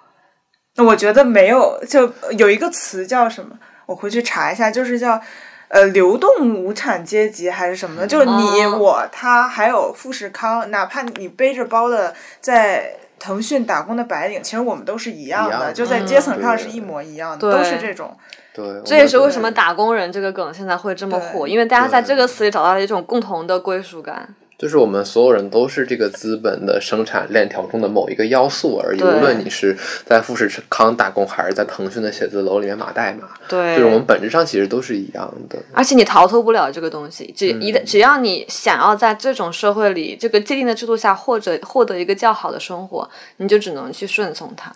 [0.78, 3.56] 我觉得没有，就有一个词叫什么？
[3.86, 5.20] 我回去查一下，就是叫
[5.68, 12.96] 呃流动无产阶级还是什么的，就是你、哦我他还有富士康，哪怕你背着包的在。
[13.20, 18.16] 腾讯打工的白领，其实我们都是一样的，样的就在嗯阶层上是一模一样的，对都是这种。
[18.54, 24.36] 对，这也是为什么“打工人”这个梗现在会这么火，因为大家在这个词里找到了一种共同的归属感。
[24.58, 29.00] 就是我们所有人都是这个资本的生产链条中的某一个要素而已。
[29.00, 35.56] 无论你是在富士康打工，还是在腾讯的写字楼里面码代码，对，就是我们本质上其实都是一样的。
[35.72, 44.74] 而且你逃脱不了这个东西，只一旦嗯只要你想要在这种社会里、这个既定的制度下，或者获得一个较好的生活，你就只能去顺从它。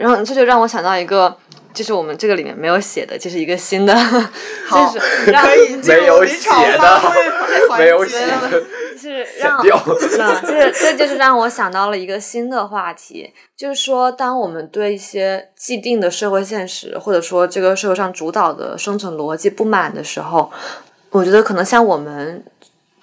[0.00, 1.36] 然后这就让我想到一个，
[1.74, 3.94] 就是我们这个里面没有写的，就是一个新的，
[4.66, 6.48] 好就是让可以进没有写
[6.78, 7.12] 的
[7.76, 9.78] 没 有写的，就是让掉
[10.18, 20.50] 那这这就是让我想到了一个新的话题，就是说，当我们对一些既定的社会现实，或者说这个社会上主导的生存逻辑不满的时候，
[21.10, 22.44] 我觉得可能像我们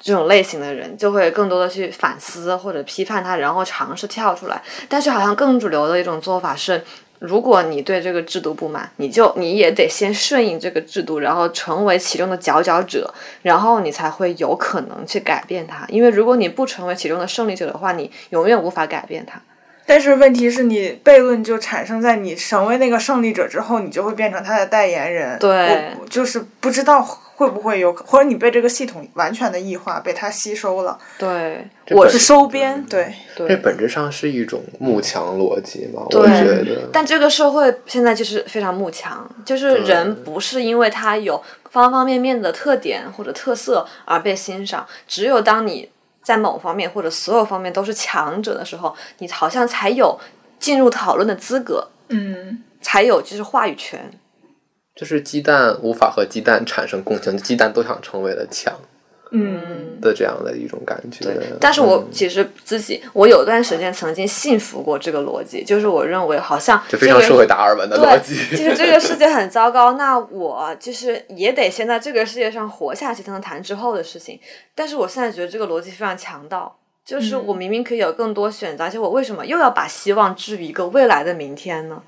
[0.07, 4.61] 这种类型的人，就会更多的去反思或者批判他，然后尝试跳出来。
[4.87, 6.81] 但是好像更主流的一种做法是，
[7.19, 15.85] 如果你对这个制度不满，你就你也得先顺应这个制度，然后成为其中的佼佼者，然后你才会有可能去改变它。
[15.89, 19.41] 因为如果你不成为其中的胜利者的话，你永远无法改变它。
[19.87, 25.39] 但是问题是你悖论就产生在你成为那个胜利者之后，你就会变成他的代言人。
[25.39, 30.97] 对就是不知道会不会有，或者你被这个系统完全的异化，被它吸收了。
[31.17, 36.01] 对，我是收编，对，对这本质上是一种慕强逻辑嘛？
[36.09, 45.87] 我觉得，但这个社会现在就是非常慕强，就是人不是因为他有方方面面的特点或者特色而被欣赏，只有当你
[46.27, 50.19] 在某方面或者所有方面都是强者的时候，你好像才有
[50.59, 54.11] 进入讨论的资格，嗯，才有就是话语权。
[54.93, 58.77] 就是鸡蛋无法和鸡蛋产生共情，鸡蛋都想成为了强
[59.31, 61.25] 嗯，的这样的一种感觉。
[61.59, 68.35] 但是我嗯其实自己，我有段时间曾经信服过这个逻辑，就是我认为好像就非常这个社会达尔文的逻辑。
[68.55, 74.39] 就是这个世界很糟糕，那我就是也得先在这个世界上活下去，才能谈之后的事情。
[74.73, 82.01] 但是我现在觉得这个逻辑非常强盗，就是我明明可以有更多选择，而且我为什么又要把希望置于一个未来的明天呢？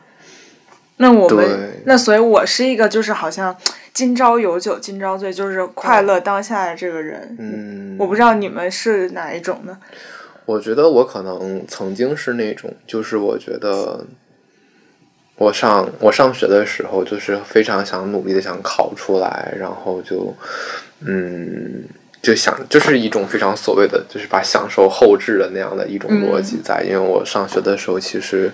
[1.02, 3.56] 那我们那所以，我是一个就是好像
[3.94, 7.38] 今朝有酒今朝醉，就是快乐当下的这个人。
[7.40, 9.78] 嗯，我不知道你们是哪一种呢？
[10.46, 14.06] 我觉得我可能曾经是那种，就是我觉得
[15.38, 20.36] 我上我上学的时候，就是非常想努力的想考出来，然后就
[21.00, 21.86] 嗯
[22.22, 28.52] 就想就是一种非常所谓的就是把享受后置的那样的一种逻辑在，因为我上学的时候其实。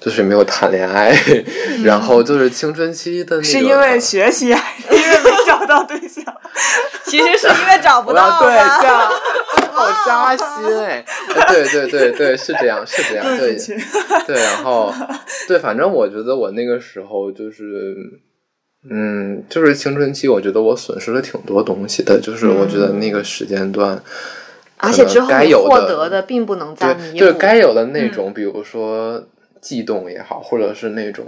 [0.00, 1.12] 就是没有谈恋爱，
[1.84, 6.24] 然后就是青春期的那个，是因为学习还是因为没找到对象？
[7.04, 9.10] 其实是因为找不到对象，
[9.72, 10.46] 好扎心
[10.78, 11.04] 哎！
[11.48, 13.56] 对对对对，是这样，是这样，对
[14.26, 14.92] 对然后
[15.46, 17.96] 对，反正我觉得我那个时候就是，
[18.90, 24.00] 嗯，就是青春期，我觉得我损失了挺多东西的，就是我觉得那个时间段，
[24.76, 27.18] 而且之后该有获得的并不能再对，弥补。
[27.18, 29.24] 就是该有的那种，比如说
[29.60, 31.26] 悸动也好，或者是那种。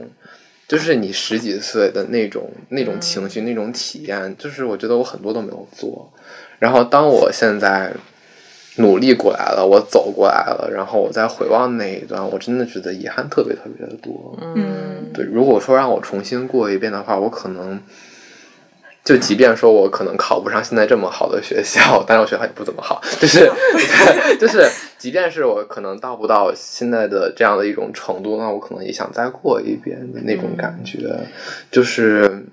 [0.68, 6.08] 就是你十几岁的那种那种情绪、那种体验，就是我觉得我很多都没有做。
[6.60, 7.92] 然后当我现在
[8.76, 14.38] 努力过来了，我走过来了，然后我再回望那一段，我真的觉得遗憾特别特别的多。
[14.54, 17.80] 嗯对，如果说让我重新过一遍的话，我可能
[19.02, 23.50] 就即便说我可能考不上现在这么好的学校，当然我学校也不怎么好，就是
[24.38, 30.98] 就是，即便是我可能到不到现在的这样的一种程度，那我可能也想再过一遍的那种感觉，
[31.70, 32.44] 就是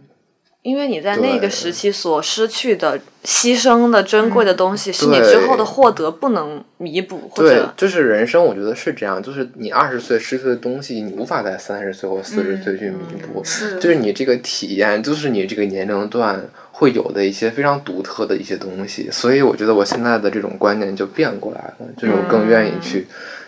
[0.68, 12.98] 因为你在那个时期所失去的、牺牲的珍贵的东西，是你之后的获得不能弥补，或对者，就是人生，我觉得是这样，就是你二十岁失去的东西，你无法在三十岁或四十岁去弥
[13.34, 13.76] 补，是。
[13.80, 23.08] 就是你这个体验，就是你这个年龄段会有的一些非常独特的一些东西，所以我觉得我现在的这种观念就变过来了，就是我更愿意去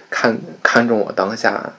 [0.10, 1.74] 看、看重我当下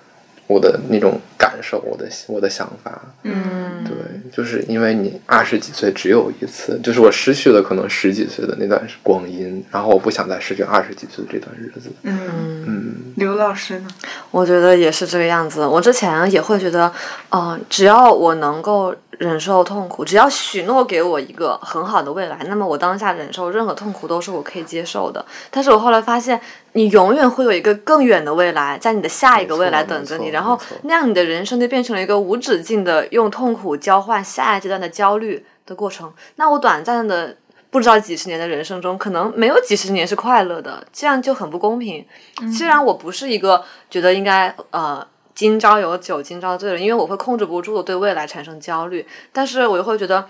[0.50, 3.94] 我的那种感受，我的我的想法，嗯，对，
[4.32, 11.88] 就是因为你二十几岁只有一次，就是我失去了可能十几岁的那段光阴，然后我不想再失去二十几岁的这段日子。
[12.02, 13.88] 嗯，嗯，刘老师呢？
[14.32, 15.64] 我觉得也是这个样子。
[15.64, 16.92] 我之前也会觉得，
[17.30, 25.22] 嗯、只要我能够忍受痛苦，只要许诺给我一个很好的未来，那么我当下忍受任何痛苦都是我可以接受的。
[25.50, 26.40] 但是我后来发现，
[26.72, 36.10] 你永远会有一个更远的未来，在你的下一个未来等着你，然后那样你的人生就变成了一个无止境的用痛苦交换下一阶段的焦虑的过程。
[36.36, 37.36] 那我短暂的。
[37.72, 42.04] 不知道几十年的人生中，可能没有几十年是快乐的，这样就很不公平。
[42.52, 50.26] 虽然我不是一个觉得应该呃今朝有酒今朝醉了，因为我会控制不住的对未来产生焦虑，但是我又会觉得。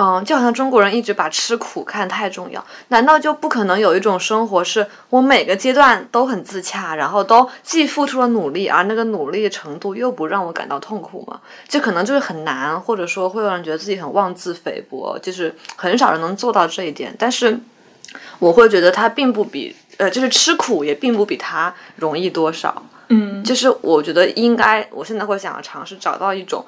[0.00, 11.40] 嗯，就好像中国人一直把吃苦看太重要，难道就不可能有一种生活是我每个阶段都很自洽，然后都既付出了努力，而那个努力程度又不让我感到痛苦吗？
[11.66, 17.12] 这可能就是很难，或者说会让人觉得自己很妄自菲薄，就是很少人能做到这一点。
[17.18, 17.58] 但是
[18.38, 22.84] 我会觉得它并不比呃，就是吃苦也并不比它容易多少。
[23.08, 26.64] 嗯，就是我觉得应该，我现在会想要尝试找到一种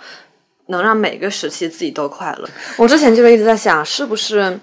[0.67, 2.49] 能让每个时期自己都快乐。
[2.77, 4.59] 我之前就是一直在想，是不是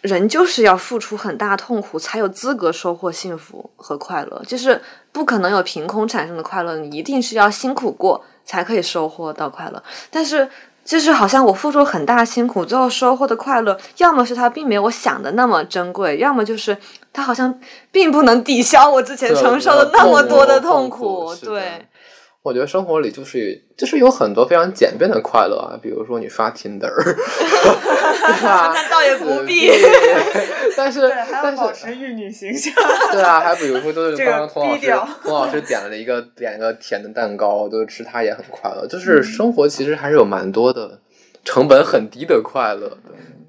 [0.00, 4.42] 人就是要付出很大痛苦，才有资格收获幸福和快乐？
[4.46, 4.80] 就是
[5.12, 9.82] 不可能有凭空产生的快乐，你一定是要辛苦过才可以收获到快乐。
[10.10, 10.48] 但是
[10.84, 16.76] 就是好像我付出很大辛苦，最后收获的快乐，要么是它并没有我想的那么珍贵，要么就是
[17.12, 17.56] 它好像
[17.92, 21.34] 并不能抵消我之前承受的那么多的痛苦。
[21.36, 21.86] 对，
[22.42, 28.72] 我觉得生活里就是就是有很多非常简便的快乐啊，比如说你刷 Tinder， 对吧？
[28.74, 29.70] 那倒也不必。
[30.74, 32.72] 但是对，还要保持玉女形象。
[33.12, 38.86] 对啊，还比如说就是刚刚童老师低调童老师点了一个点一个甜的蛋糕，就是吃它也很快乐。
[38.86, 40.98] 就是生活其实还是有蛮多的
[41.44, 42.98] 成本很低的快乐的。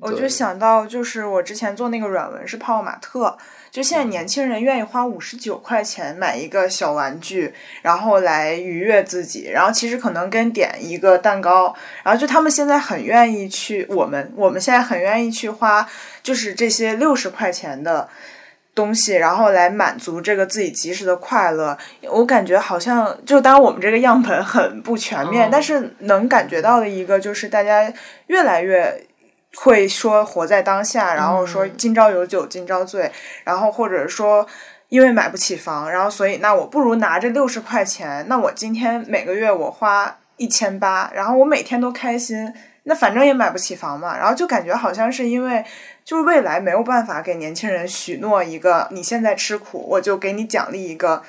[0.02, 3.38] 我就想到，就是我之前做那个软文是泡玛特，
[3.72, 11.74] 就现在年轻人愿意花五十九块钱买一个小玩具，然后来愉悦自己，然后其实可能跟点一个蛋糕，
[12.04, 15.88] 然后就他们现在很愿意去，我们我们现在很愿意去花，
[16.22, 18.10] 就是这些六十块钱的。
[18.74, 21.78] 东西，然后来满足这个自己及时的快乐。
[22.04, 27.94] 我感觉好像，就当然我们这个样本很不全面，嗯但是能感觉到的一个就是大家
[28.28, 29.06] 越来越
[29.58, 33.12] 会说活在当下，然后说今朝有酒今朝醉，
[33.44, 34.48] 然后或者说
[34.90, 42.54] 因为买不起房，然后所以那我不如拿这六十块钱，那我今天每个月我花一千八，然后我每天都开心，
[42.84, 45.64] 那反正也买不起房嘛，然后就感觉好像是因为
[46.04, 51.22] 就是未来没有办法给年轻人许诺一个你现在吃苦，我就给你奖励一个。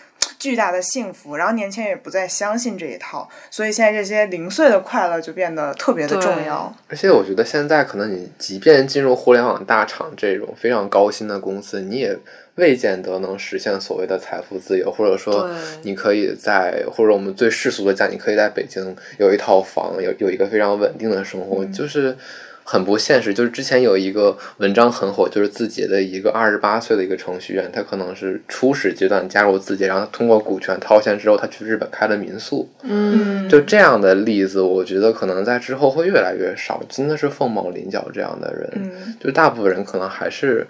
[0.42, 6.74] 巨大的幸福，然后年轻人也不再相信这一套，所以现在这些零碎的快乐就变得特别的重要。
[6.88, 12.18] 而且我觉得现在可能你即便进入互联网大厂这种非常高薪的公司，你也
[12.56, 15.48] 未见得能实现所谓的财富自由，或者说
[15.82, 22.16] 你可以在或者我们最世俗的讲，你可以在北京有一套房，有有一个非常稳定的生活，就是。
[22.64, 38.70] 很不现实，就是之前有一个文章很火，就是字节的一个二十八岁的一个程序员，他可能是初始阶段加入字节，然后通过股权套现之后，他去日本开了民宿，嗯，就这样的例子，我觉得可能在之后会越来越少，真的是凤毛麟角这样的人。
[38.76, 40.66] 嗯，就大部分人可能还是，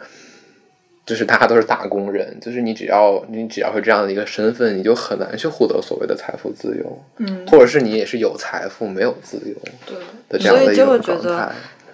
[1.04, 9.54] 就是大家都是打工人，就是你只要你只要是这样的一个身份，你就很难去获得所谓的财富自由，嗯，或者是你也是有财富没有自由
[9.86, 9.96] 对。
[10.28, 11.52] 的这样的一所以就会种状觉得态。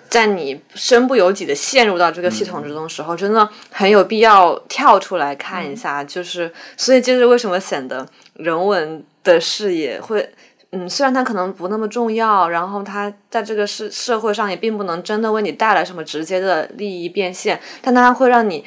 [0.09, 6.03] 在你身不由己的陷入到这个系统之中的时候，真的很有必要跳出来看一下。
[6.03, 10.29] 就是，所以这是为什么显得人文的视野会，
[10.73, 18.65] 嗯，虽然它可能不那么重要，然后它在这个社社会上也并不能真的为你带来什么直接的利益变现，但它会让你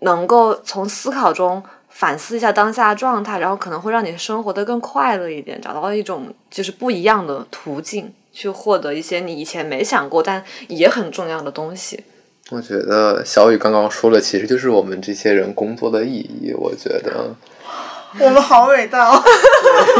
[0.00, 1.62] 能够从思考中。
[1.94, 12.02] 反思一下当下的状态，然后可能会让你生活的更快乐一点，找到一种就是不一样的途径，去获得一些你以前没想过但也很重要的东西。
[12.50, 16.52] 我觉得小雨刚刚说的，其实就是我们这些人工作的意义。
[16.52, 17.34] 我觉得
[18.20, 19.22] 我们好伟大哦！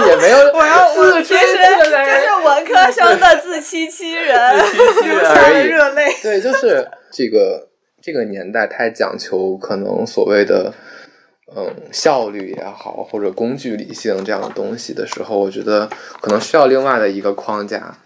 [0.06, 4.56] 也没有，我要我自吹自擂，是文科生的自欺欺人。
[5.02, 6.12] 流下了热泪。
[6.22, 7.68] 对，就是这个
[8.02, 10.74] 这个年代太讲求可能所谓的
[11.56, 15.88] 嗯效率也好，或者工具理性这样的东西的时候，我觉得
[16.20, 17.96] 可能需要另外的一个框架，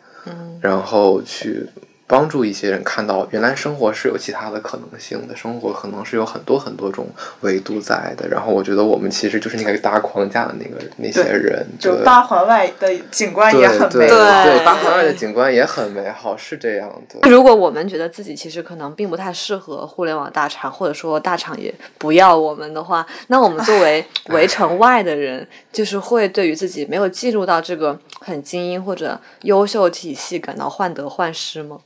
[0.60, 1.66] 然后去
[2.08, 7.08] 帮助一些人看到，原来生活是有其他的可能性的，生活可能是有很多很多种
[7.40, 8.28] 维度在的。
[8.28, 14.08] 然后我觉得我们其实就是那个搭框架的那个那些人，就八环外的景观也很对美。
[14.08, 17.28] 对，八环外的景观也很美好，是这样的。
[17.28, 31.80] 如果我们觉得自己其实可能并不太适合互联网大厂，或者说大厂也不要我们的话，那我们作为 围城外的人，就是会对于自己没有进入到这个很精英或者优秀体系感到患得患失吗？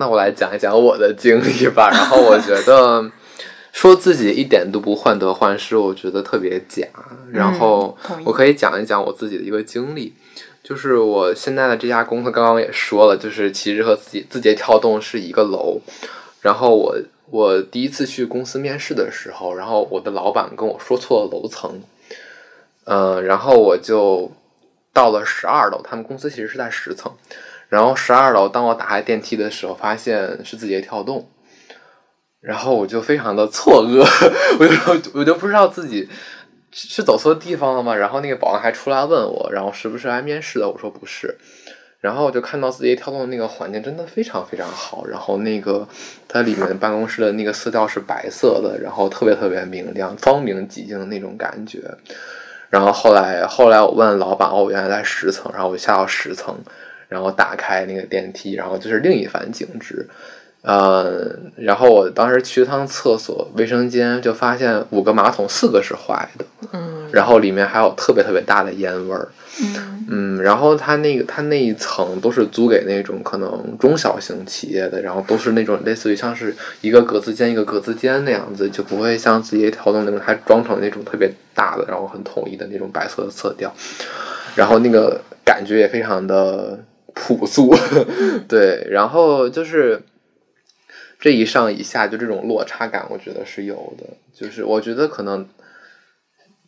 [0.00, 1.90] 那我来讲一讲我的经历吧。
[1.90, 3.10] 然后我觉得
[3.72, 6.86] 说自己一点都不患得患失，我觉得特别假。
[7.32, 10.14] 然后我可以讲一讲我自己的一个经历，
[10.62, 15.80] 就是我现在的这家公司刚刚也说了，就是其实和自己字节跳动是一个楼。
[16.42, 16.96] 然后我
[17.30, 21.82] 我第一次去公司面试的时候，然后我的老板跟我说错了楼层，
[22.84, 24.30] 嗯、然后我就
[24.92, 27.12] 到了十二楼，他们公司其实是在十层。
[27.68, 31.30] 然后十二楼，当我打开电梯的时候，发现是字节跳动，
[32.40, 34.06] 然后我就非常的错愕，
[34.58, 36.08] 我就我就不知道自己
[36.72, 37.94] 是走错地方了吗？
[37.94, 40.68] 然后那个保安还出来问我，然后是不是来面试的？
[40.68, 41.36] 我说不是。
[42.00, 45.86] 然后我就看到字节跳动的那个环境真的非常非常好，然后那个
[46.28, 51.82] 它里面办公室的那个色调是白色的，然后特别特别明亮、光明几净的那种感觉。
[52.70, 56.54] 然后后来后来我问老板，哦，原来在十层，然后我就下到十层，
[57.08, 60.06] 然后打开那个电梯，然后就是另一番景致。
[60.62, 61.24] 呃，
[61.56, 69.28] 然后我当时去了趟厕所，卫生间就发现五个马桶四个是坏的，嗯，然后里面还有特别特别大的烟味儿。
[69.60, 83.72] 嗯嗯，然后它那个它那一层都是租给那种可能中小型企业的，然后都是那种类似于像是一个格子间一个格子间那样子，就不会像字节跳动那种它装成那种特别大的，然后很统一的那种白色的色调，
[84.56, 86.78] 然后那个感觉也非常的
[87.14, 87.74] 朴素，
[88.48, 90.02] 对，然后就是
[91.20, 95.46] 这一上一下就这种落差感，我觉得是有的，就是我觉得可能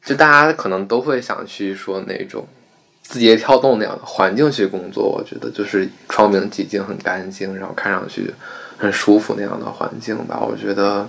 [0.04, 2.46] 就大家可能都会想去说那种。
[3.02, 8.32] 字节跳动那样的环境去工作，我觉得就是窗明几净、很干净，然后看上去
[8.78, 10.38] 很舒服那样的环境吧。
[10.40, 11.08] 我觉得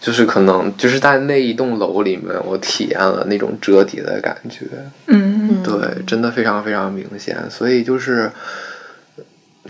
[0.00, 4.66] 就是可能就是在那一栋楼里面，我体验了那种折叠的感觉。
[5.08, 5.29] 嗯，
[5.78, 7.36] 对，真的非常非常明显。
[7.50, 8.30] 所以就是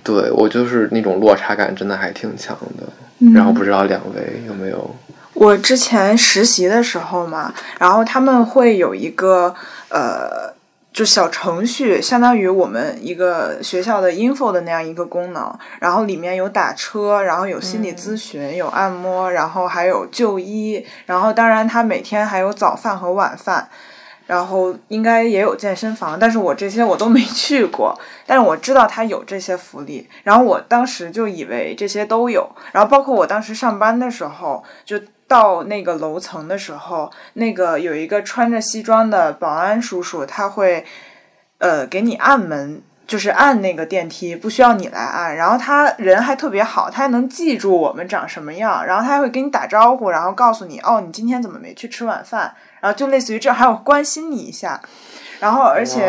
[0.03, 2.87] 对我就是那种落差感真的还挺强的。
[3.35, 4.97] 然后不知道两位有没有？
[5.35, 9.55] 我之前实习的时候嘛，然后他们会有一个
[9.89, 10.55] 呃。
[10.93, 15.49] 就小程序，相当于我们一个学校的 info 的那样一个功能，
[15.79, 23.69] 然后里面有打车，然后有心理咨询，有按摩，然后还有就医，然后当然他每天还有早饭和晚饭，
[24.31, 35.01] 然后应该也有健身房，但是我这些我都没去过，但是我知道他有这些福利，然后我当时就以为这些都有，然后包括我当时上班的时候就。
[35.31, 40.85] 到那个楼层的时候，那个有一个穿着西装的保安叔叔，他会，
[41.59, 45.37] 呃，给你按门，就是按那个电梯，不需要你来按。
[45.37, 52.53] 然后他人还特别好，他还能记住我们长什么样，然后他还会跟你打招呼，然后告诉你，哦，你今天怎么没去吃晚饭？
[52.81, 54.81] 然后就类似于这，还有关心你一下。
[55.41, 56.01] 然后，而且，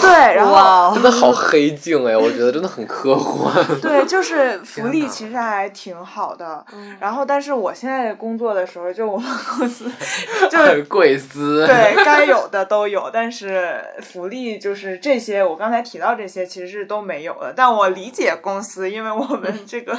[0.00, 3.62] 对，然后真的好黑镜哎，我觉得真的很科幻。
[3.82, 6.64] 对，就是福利其实还挺好的。
[6.98, 9.84] 然后，但是我现在工作的时候，就我们公司
[10.50, 17.52] 就是贵司，对，该有的都有，但是福利就是这些，我刚才提到这些其实是都没有的。
[17.54, 19.94] 但我理解公司，因为我们这个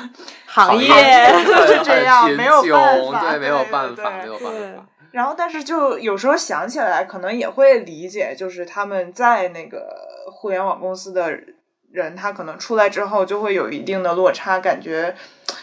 [0.48, 0.90] 行业
[1.46, 4.86] 就是这样， 没有办法，对，没有办法，没有办法。
[5.16, 9.88] 然后，但是就有时候想起来，可能也会理解，就是他们在那个
[10.30, 11.32] 互联网公司的
[11.90, 15.16] 人，他可能出来之后就会有一定的落差，感觉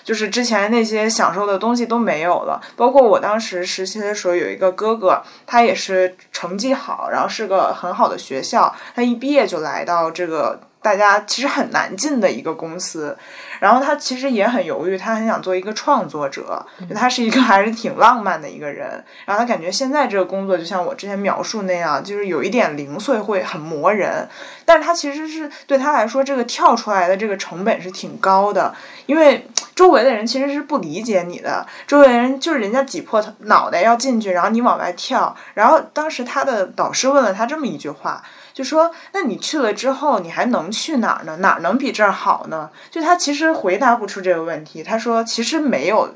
[0.03, 2.63] 就是之前那些享受的东西都没有了。
[2.77, 13.19] 包括我当时实习的时候，有一个哥哥，他也是成绩好，然后是个很好的学校，他一毕业就来到这个大家其实很难进的一个公司。
[13.63, 18.89] 然后他其实也很犹豫，他很想做一个创作者，就他是一个 还是挺浪漫的一个人。
[19.25, 24.29] 然后他感觉现在这个工作就像我之前描述那样，就是有一点零碎，会很磨人。
[24.65, 28.75] 但是他其实是对他来说，这个跳出来的这个成本是挺高的，
[29.07, 35.37] 因为周围的人其实是不理解你的，周围人就是人家挤破脑袋要进去，然后你往外跳。
[35.55, 38.21] 然后当时他的导师问了他这么一句话。
[38.55, 41.37] 就说，那你去了之后，你还能去哪儿呢？
[41.39, 42.69] 哪儿能比这儿好呢？
[42.91, 44.83] 就他其实回答不出这个问题。
[44.83, 46.15] 他说，其实没有，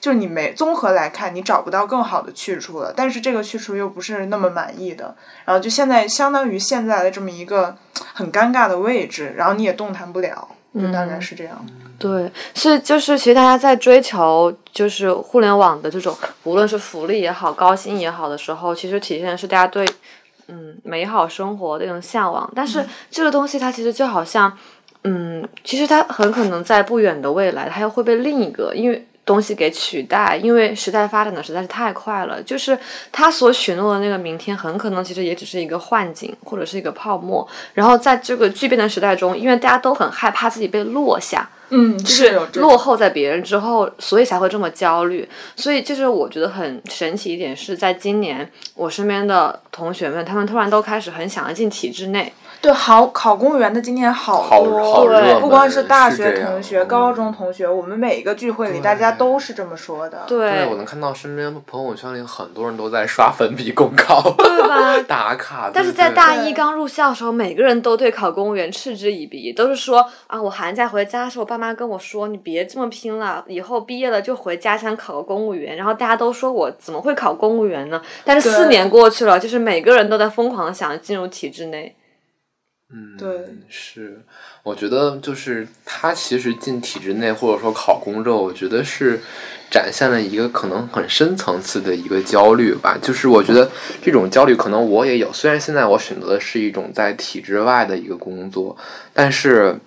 [0.00, 2.92] 就是你没综合来看，你找不到更好的去处了。
[2.96, 5.14] 但是这个去处又不是那么满意的。
[5.44, 7.76] 然后就现在相当于现在的这么一个
[8.12, 11.64] 很尴尬的位置，然后你也动弹不了，就大概是这样。
[11.98, 19.86] 对，是就是其实大家在追求就是互联网的这种，无论是福利也好，高薪也好的时候，其实体现的是大家对。
[20.50, 24.52] 嗯，美好生活的一种向往，但是这个东西它其实就好像，
[25.04, 32.76] 嗯，其实它很可能在不远的未来，它又会被另一个因为东西给取代，因为时代发展的实在是太快了，就是
[33.12, 37.46] 他所许诺的那个明天，很可能其实也只是一个幻境或者是一个泡沫。
[37.74, 41.48] 然后在这个巨变的时代中，因为大家都很害怕自己被落下。
[41.70, 45.28] 嗯，就是落后在别人之后，所以才会这么焦虑。
[45.56, 52.32] 所以就是我觉得很神奇一点是，在今年我身边的同学们，他们突然都开始很想要进体制内。
[52.62, 60.24] 对，好考公务员的今年好多，对，不光是大学同学、高中同学，我们每一个聚会里，大家都是这么说的。
[60.26, 64.98] 对，我能看到身边朋友圈里很多人都在刷粉笔公告，对吧？
[65.08, 65.70] 打卡。
[65.72, 75.76] 但是在大一刚入校的时候，每个人都对考公务员嗤之以鼻，都是说啊，我寒假回家的时候，我爸妈跟我说，你别这么拼了，以后毕业了就回家乡考个公务员。
[75.76, 78.02] 然后大家都说我怎么会考公务员呢？
[78.22, 81.96] 但是四年过去了，就是每个人都在疯狂的想进入体制内。
[82.92, 83.28] 嗯，对，
[83.68, 84.20] 是，
[84.64, 89.20] 我觉得就是他其实进体制内或者说考公之后，我觉得是
[89.70, 92.98] 展现了一个可能很深层次的一个焦虑吧。
[93.00, 93.70] 就是我觉得
[94.02, 98.76] 这种焦虑可能我也有，虽然现在我选择的是一种在体制外的一个工作，
[99.14, 99.78] 但是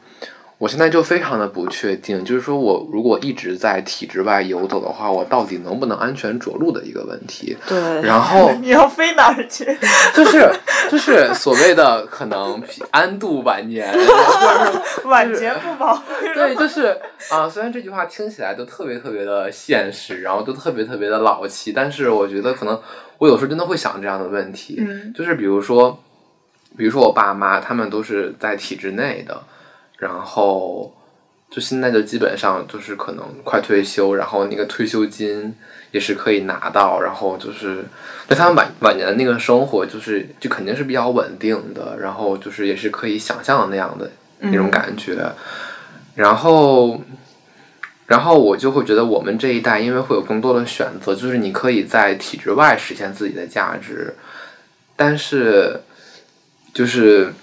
[0.63, 7.57] 我现在就非常的不确定，就是说我如果一直在体制外游走的话，我到底能不能安全着陆的一个问题。
[7.67, 9.65] 对，然后 你要飞哪儿去？
[10.15, 10.49] 就是
[10.89, 13.93] 就是所谓的可能安度晚年，
[15.03, 16.01] 晚节不保。
[16.33, 16.97] 对，就是
[17.29, 22.79] 啊，虽然这句话听起来都特别特别的现实，然后都特别特别的老气，但是我觉得可能
[23.17, 26.01] 我有时候真的会想这样的问题，嗯就是比如说，
[26.77, 29.43] 比如说我爸妈他们都是在体制内的，
[29.97, 30.93] 然后
[31.49, 35.55] 就现在就基本上就是可能快退休，然后那个退休金
[35.91, 37.83] 也是可以拿到，然后就是
[38.27, 45.17] 对他们晚晚年的那个生活，就是就肯定是比较稳定的，然后就是也是可以想象的那样的那种感觉，
[46.15, 47.01] 然后。
[48.05, 54.13] 然后我就会觉得，我们这一代因为会有更多的选择，就是你可以在体制外实现自己的价值，
[54.97, 55.79] 但是
[56.73, 57.33] 就是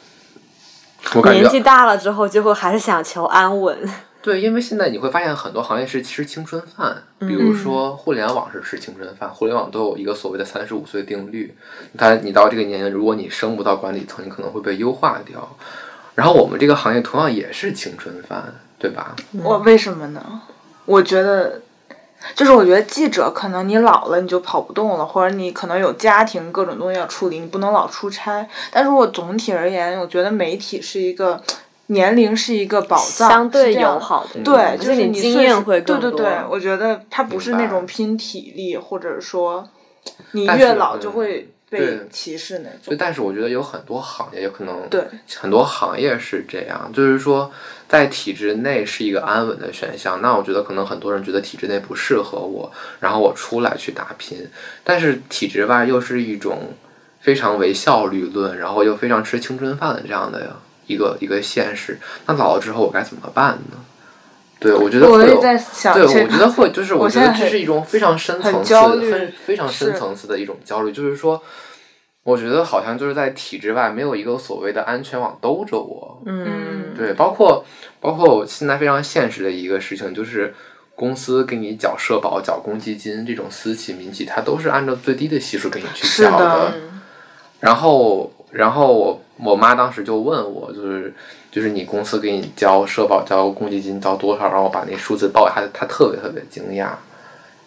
[1.14, 3.78] 我感觉年纪大了之后，最后还是想求安稳。
[4.22, 11.54] 对，因为现在你会发现很多行业是吃青春饭，比如说互联网是吃青春饭，互联网都有一个所谓的三十五岁定律，
[11.96, 15.56] 但你到这个年龄，如果你升不到管理层，你可能会被优化掉。
[16.14, 19.16] 然后我们这个行业同样也是青春饭，对吧？
[19.42, 20.42] 我为什么呢？
[20.84, 21.62] 我觉得，
[22.34, 28.46] 就是我觉得记者可能你老了你就跑不动了，或者你可能有家庭各种东西要处理，你不能老出差。
[28.70, 31.42] 但是我总体而言，我觉得媒体是一个
[31.86, 36.10] 年龄是一个宝藏，相对友好的，对，就是你经验会更多。
[36.10, 39.68] 对对对，我觉得它不是那种拼体力，或者说
[40.32, 42.96] 你越老就嗯会被对歧视那对，种。
[42.98, 45.02] 但是我觉得有很多行业有可能，对，
[45.36, 47.50] 很多行业是这样，就是说
[47.88, 50.20] 在体制内是一个安稳的选项。
[50.20, 54.46] 那我觉得可能很多人觉得体制内不适合我，然后我出来去打拼。
[54.84, 56.74] 但是体制外又是一种
[57.20, 60.56] 非常唯效率论，然后又非常吃青春饭的这样的
[60.86, 61.98] 一个一个现实。
[62.26, 63.76] 那老了之后我该怎么办呢？
[64.60, 65.36] 对，我觉得会有。
[65.36, 71.42] 我在想对，我觉得会，就是我觉得这是一种非常深层次、焦虑很非常深层次的一种焦虑，就是说，
[72.22, 76.22] 我觉得好像就是在体制外没有一个所谓的安全网兜着我。
[76.26, 77.64] 嗯，对，包括
[78.00, 80.54] 包括我现在非常现实的一个事情，就是
[80.94, 86.74] 公司给你缴社保、缴公积金这种私企、民企，它都是按照最低的系数给你去是缴的
[87.60, 91.14] 然后，然后我我妈当时就问我，就是
[91.50, 94.48] 就是你公司给你交社保、交公积金交多少？
[94.48, 96.90] 然后把那数字报给他，他特别特别惊讶，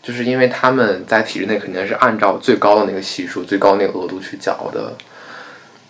[0.01, 4.93] 就是因为他们在体制内肯定是按照最高的那个系数、最高那个额度去缴的。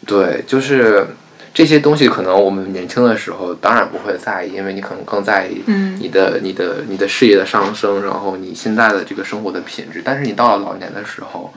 [0.05, 1.05] 对，就是
[1.53, 10.01] 这些东西，可能我们年轻的时候当然不会在意，因为你可能更在意嗯你的、你的、你的事业的上升，然后你现在的这个生活的品质。
[10.03, 11.53] 但是你到了老年的时候，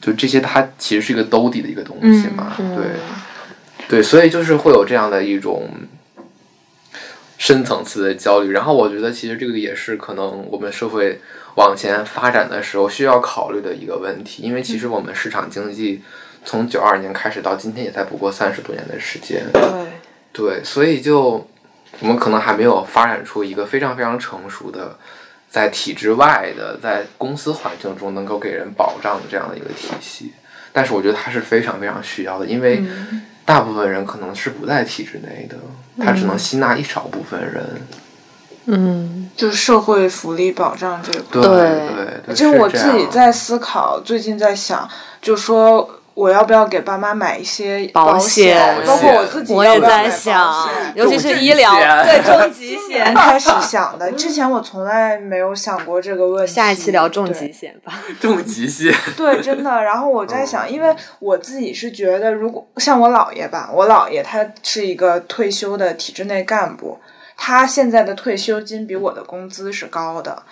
[0.00, 2.84] 就这些它其实是一个兜底的一个东西嘛，嗯对，
[3.88, 5.68] 对，所以就是会有这样的一种
[7.38, 8.52] 深层次的焦虑。
[8.52, 11.20] 然后我觉得其实这个也是可能我们社会
[11.54, 16.02] 往前发展的时候需要考虑的一个问题，因为其实我们市场经济
[16.44, 19.62] 从九二年开始到今天也才不过三十多年的时间，对，
[20.32, 21.48] 对，所以就
[22.00, 24.98] 我们可能还没有发展出一个非常非常成熟的，
[25.48, 30.32] 在体制外的，在公司环境中能够给人保障的这样的一个体系。
[30.72, 32.82] 但是我觉得它是非常非常需要的，因为
[33.48, 35.56] 大部分人可能是不在体制内的，
[36.04, 37.80] 他只能吸纳一少部分人。
[38.66, 41.22] 嗯，就是社会福利保障这块。
[41.30, 41.48] 对对
[41.96, 44.86] 对对，就是我自己在思考，最近在想，
[45.22, 51.72] 就说我要不要给爸妈买一些保险，包括我自己我也在要不要买保想，尤其是医疗，
[52.02, 53.14] 对重疾 险。
[53.14, 56.52] 开始想的，之前我从来没有想过这个问题。
[56.52, 58.02] 下一期聊重疾险吧。
[58.20, 58.92] 重疾险。
[59.16, 59.80] 对，真的。
[59.84, 66.98] 然后我在想，因为我自己是觉得，如果像我姥爷吧，我姥爷他是一个退休的体制内干部，
[67.38, 70.42] 他现在的退休金比我的工资是高的，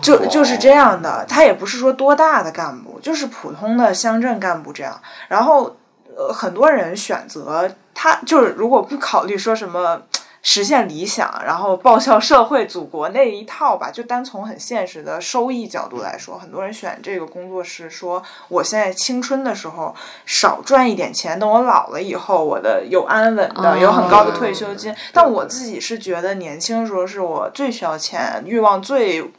[0.00, 1.26] 就就是这样的。
[1.28, 4.98] 他也不是说多大的干部，就是普通的乡镇干部这样。
[5.28, 5.76] 然后，
[6.16, 10.00] 呃，很多人选择他，就是如果不考虑说什么。
[10.42, 19.94] 实现理想，然后报效社会、祖国那一套吧，就单从很现实的收益角度来说，很多人选这个工作是说，我现在青春的时候
[20.24, 24.94] 少赚一点钱，等我老了以后，我的有安稳的、哦有很高的退休金。
[25.12, 29.30] 但我自己是觉得年轻时候是我最需要钱、欲望最。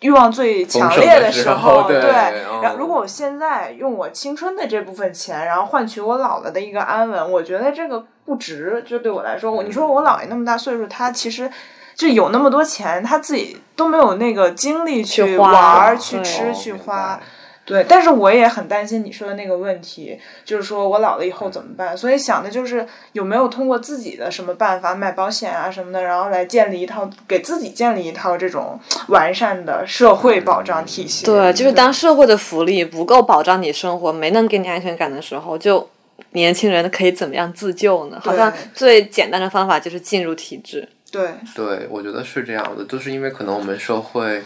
[0.00, 8.82] 欲望最强烈的时时候 对嗯然后如果我现在用我青春的这部分钱，然后换取我老了的一个安稳，我觉得这个不值。
[8.86, 11.50] 就对我来说，我你说我姥爷那么大岁数，他其实
[11.94, 17.22] 就有那么多钱，他自己都没有那个精力去玩儿、去吃、哦去花白。
[17.68, 21.94] 对，但是我也很担心你说的那个问题，就是说我老了以后怎么办？
[21.94, 31.26] 所以想的就是有没有通过自己的什么办法买保险啊什么的，然后来建立一套给自己建立一套这种完善的社会保障体系。
[31.26, 35.86] 对，就是当社会的福利不够保障你生活，没能给你安全感的时候，就
[36.30, 38.18] 年轻人可以怎么样自救呢？
[38.24, 40.88] 好像最简单的方法就是进入体制。
[41.10, 44.42] 对，对，我觉得是这样的，就是因为可能我们社会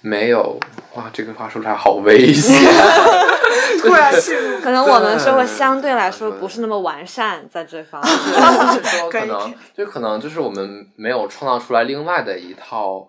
[0.00, 0.58] 没有
[0.94, 2.54] 哇，这个话说出来好危险。
[3.80, 8.12] 突然陷入 可能我们社会相对来说不是那么完善，在这方面。
[8.76, 13.06] 就是说可能就可能就是我们没有创造出来另外的一套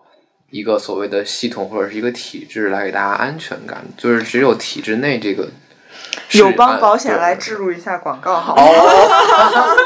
[0.50, 5.48] 一个所谓的系统或者是一个体制来给大家安全感，就是只有体制内这个
[6.28, 8.62] 是友邦保险来置入一下广告好吗？
[8.62, 9.76] 哦，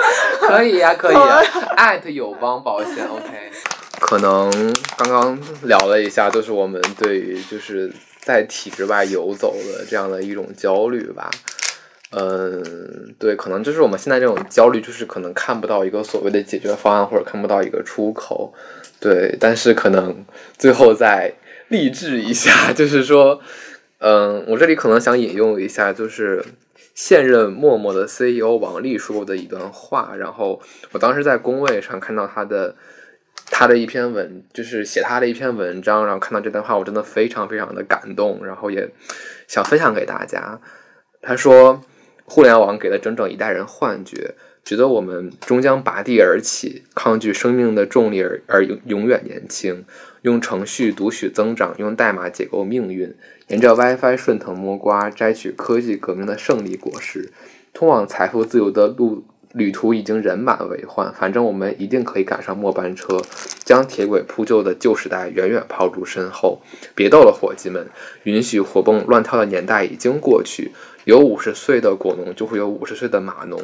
[0.41, 1.43] 可以呀、可以呀、
[1.77, 3.51] 艾特友邦保险，OK。
[4.01, 4.51] 可能
[4.97, 7.91] 刚刚聊了一下，就是我们对于就是
[8.21, 11.31] 在体制外游走的这样的一种焦虑吧。
[12.17, 18.55] 嗯，对，可能就是我们现在这种焦虑，就是可能看不到一个所谓的解决方案，或者看不到一个出口。
[19.01, 20.25] 对，但是可能
[20.57, 21.35] 最后再
[21.69, 23.41] 励志一下，就是说，
[23.99, 26.45] 嗯，我这里可能想引用一下，就是
[26.95, 30.63] 现任陌陌的 CEO 王丽说过的一段话，然后
[30.93, 32.77] 我当时在工位上看到他的
[33.57, 38.91] 他的一篇文，就是写他的一篇文章，然后看到这段话，我真的非常非常的感动，然后也
[39.47, 40.61] 想分享给大家。
[41.23, 41.81] 他说，
[42.25, 49.85] 互联网给了整整一代人幻觉，觉得我们终将拔地而起，抗拒生命的重力而而永永远年轻，
[50.23, 53.15] 用程序读取增长，用代码解构命运，
[53.47, 57.31] 沿着 WiFi 顺藤摸瓜，摘取科技革命的胜利果实。
[57.73, 59.25] 通往财富自由的路
[59.55, 63.23] 旅途已经人满为患，反正我们一定可以赶上末班车，
[63.65, 66.61] 将铁轨铺就的旧时代远远抛诸身后。
[66.95, 67.87] 别逗了，伙计们，
[68.25, 70.73] 允许活蹦乱跳的年代已经过去。
[71.05, 73.61] 有五十岁的果农，就会有五十岁的码农，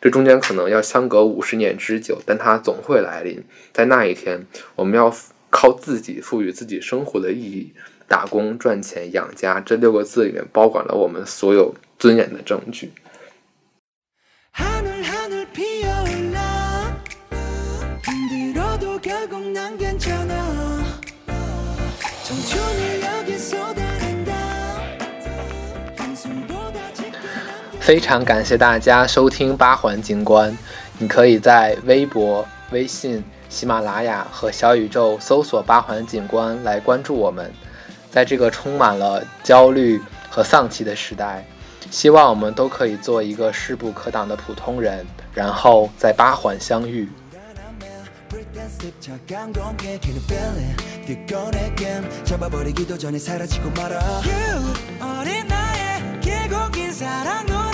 [0.00, 3.42] 这中间可能要相隔五十年之久，但它总会来临。
[3.72, 4.46] 在那一天，
[4.76, 5.12] 我们要
[5.50, 7.72] 靠自己赋予自己生活的意义，
[8.06, 9.58] 打工赚钱养家。
[9.58, 12.92] 这六个字里面包管了我们所有尊严的证据。
[27.91, 30.55] 非常感谢大家收听八环景观，
[30.97, 37.51] 你可以在微博、微信、喜马拉雅和小宇宙搜索“八环景观”来关注我们。
[38.09, 41.45] 在这个充满了焦虑和丧气的时代，
[41.91, 47.07] 希望我们都可以做一个势不可挡的普通人，然后在八环相遇。
[48.29, 50.75] Breakdance step 차가운 공기 Can you feel it
[51.05, 57.70] 뜨거운 내 game 잡아버리기도 전에 사라지고 말아 You 어린 나의 길고긴 사랑 노래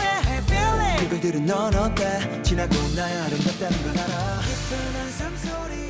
[1.04, 2.42] 이별들은 넌 어때?
[2.42, 4.40] 지나고 나야 아름답다는 걸 알아.
[4.40, 5.87] 깊은 한숨 소리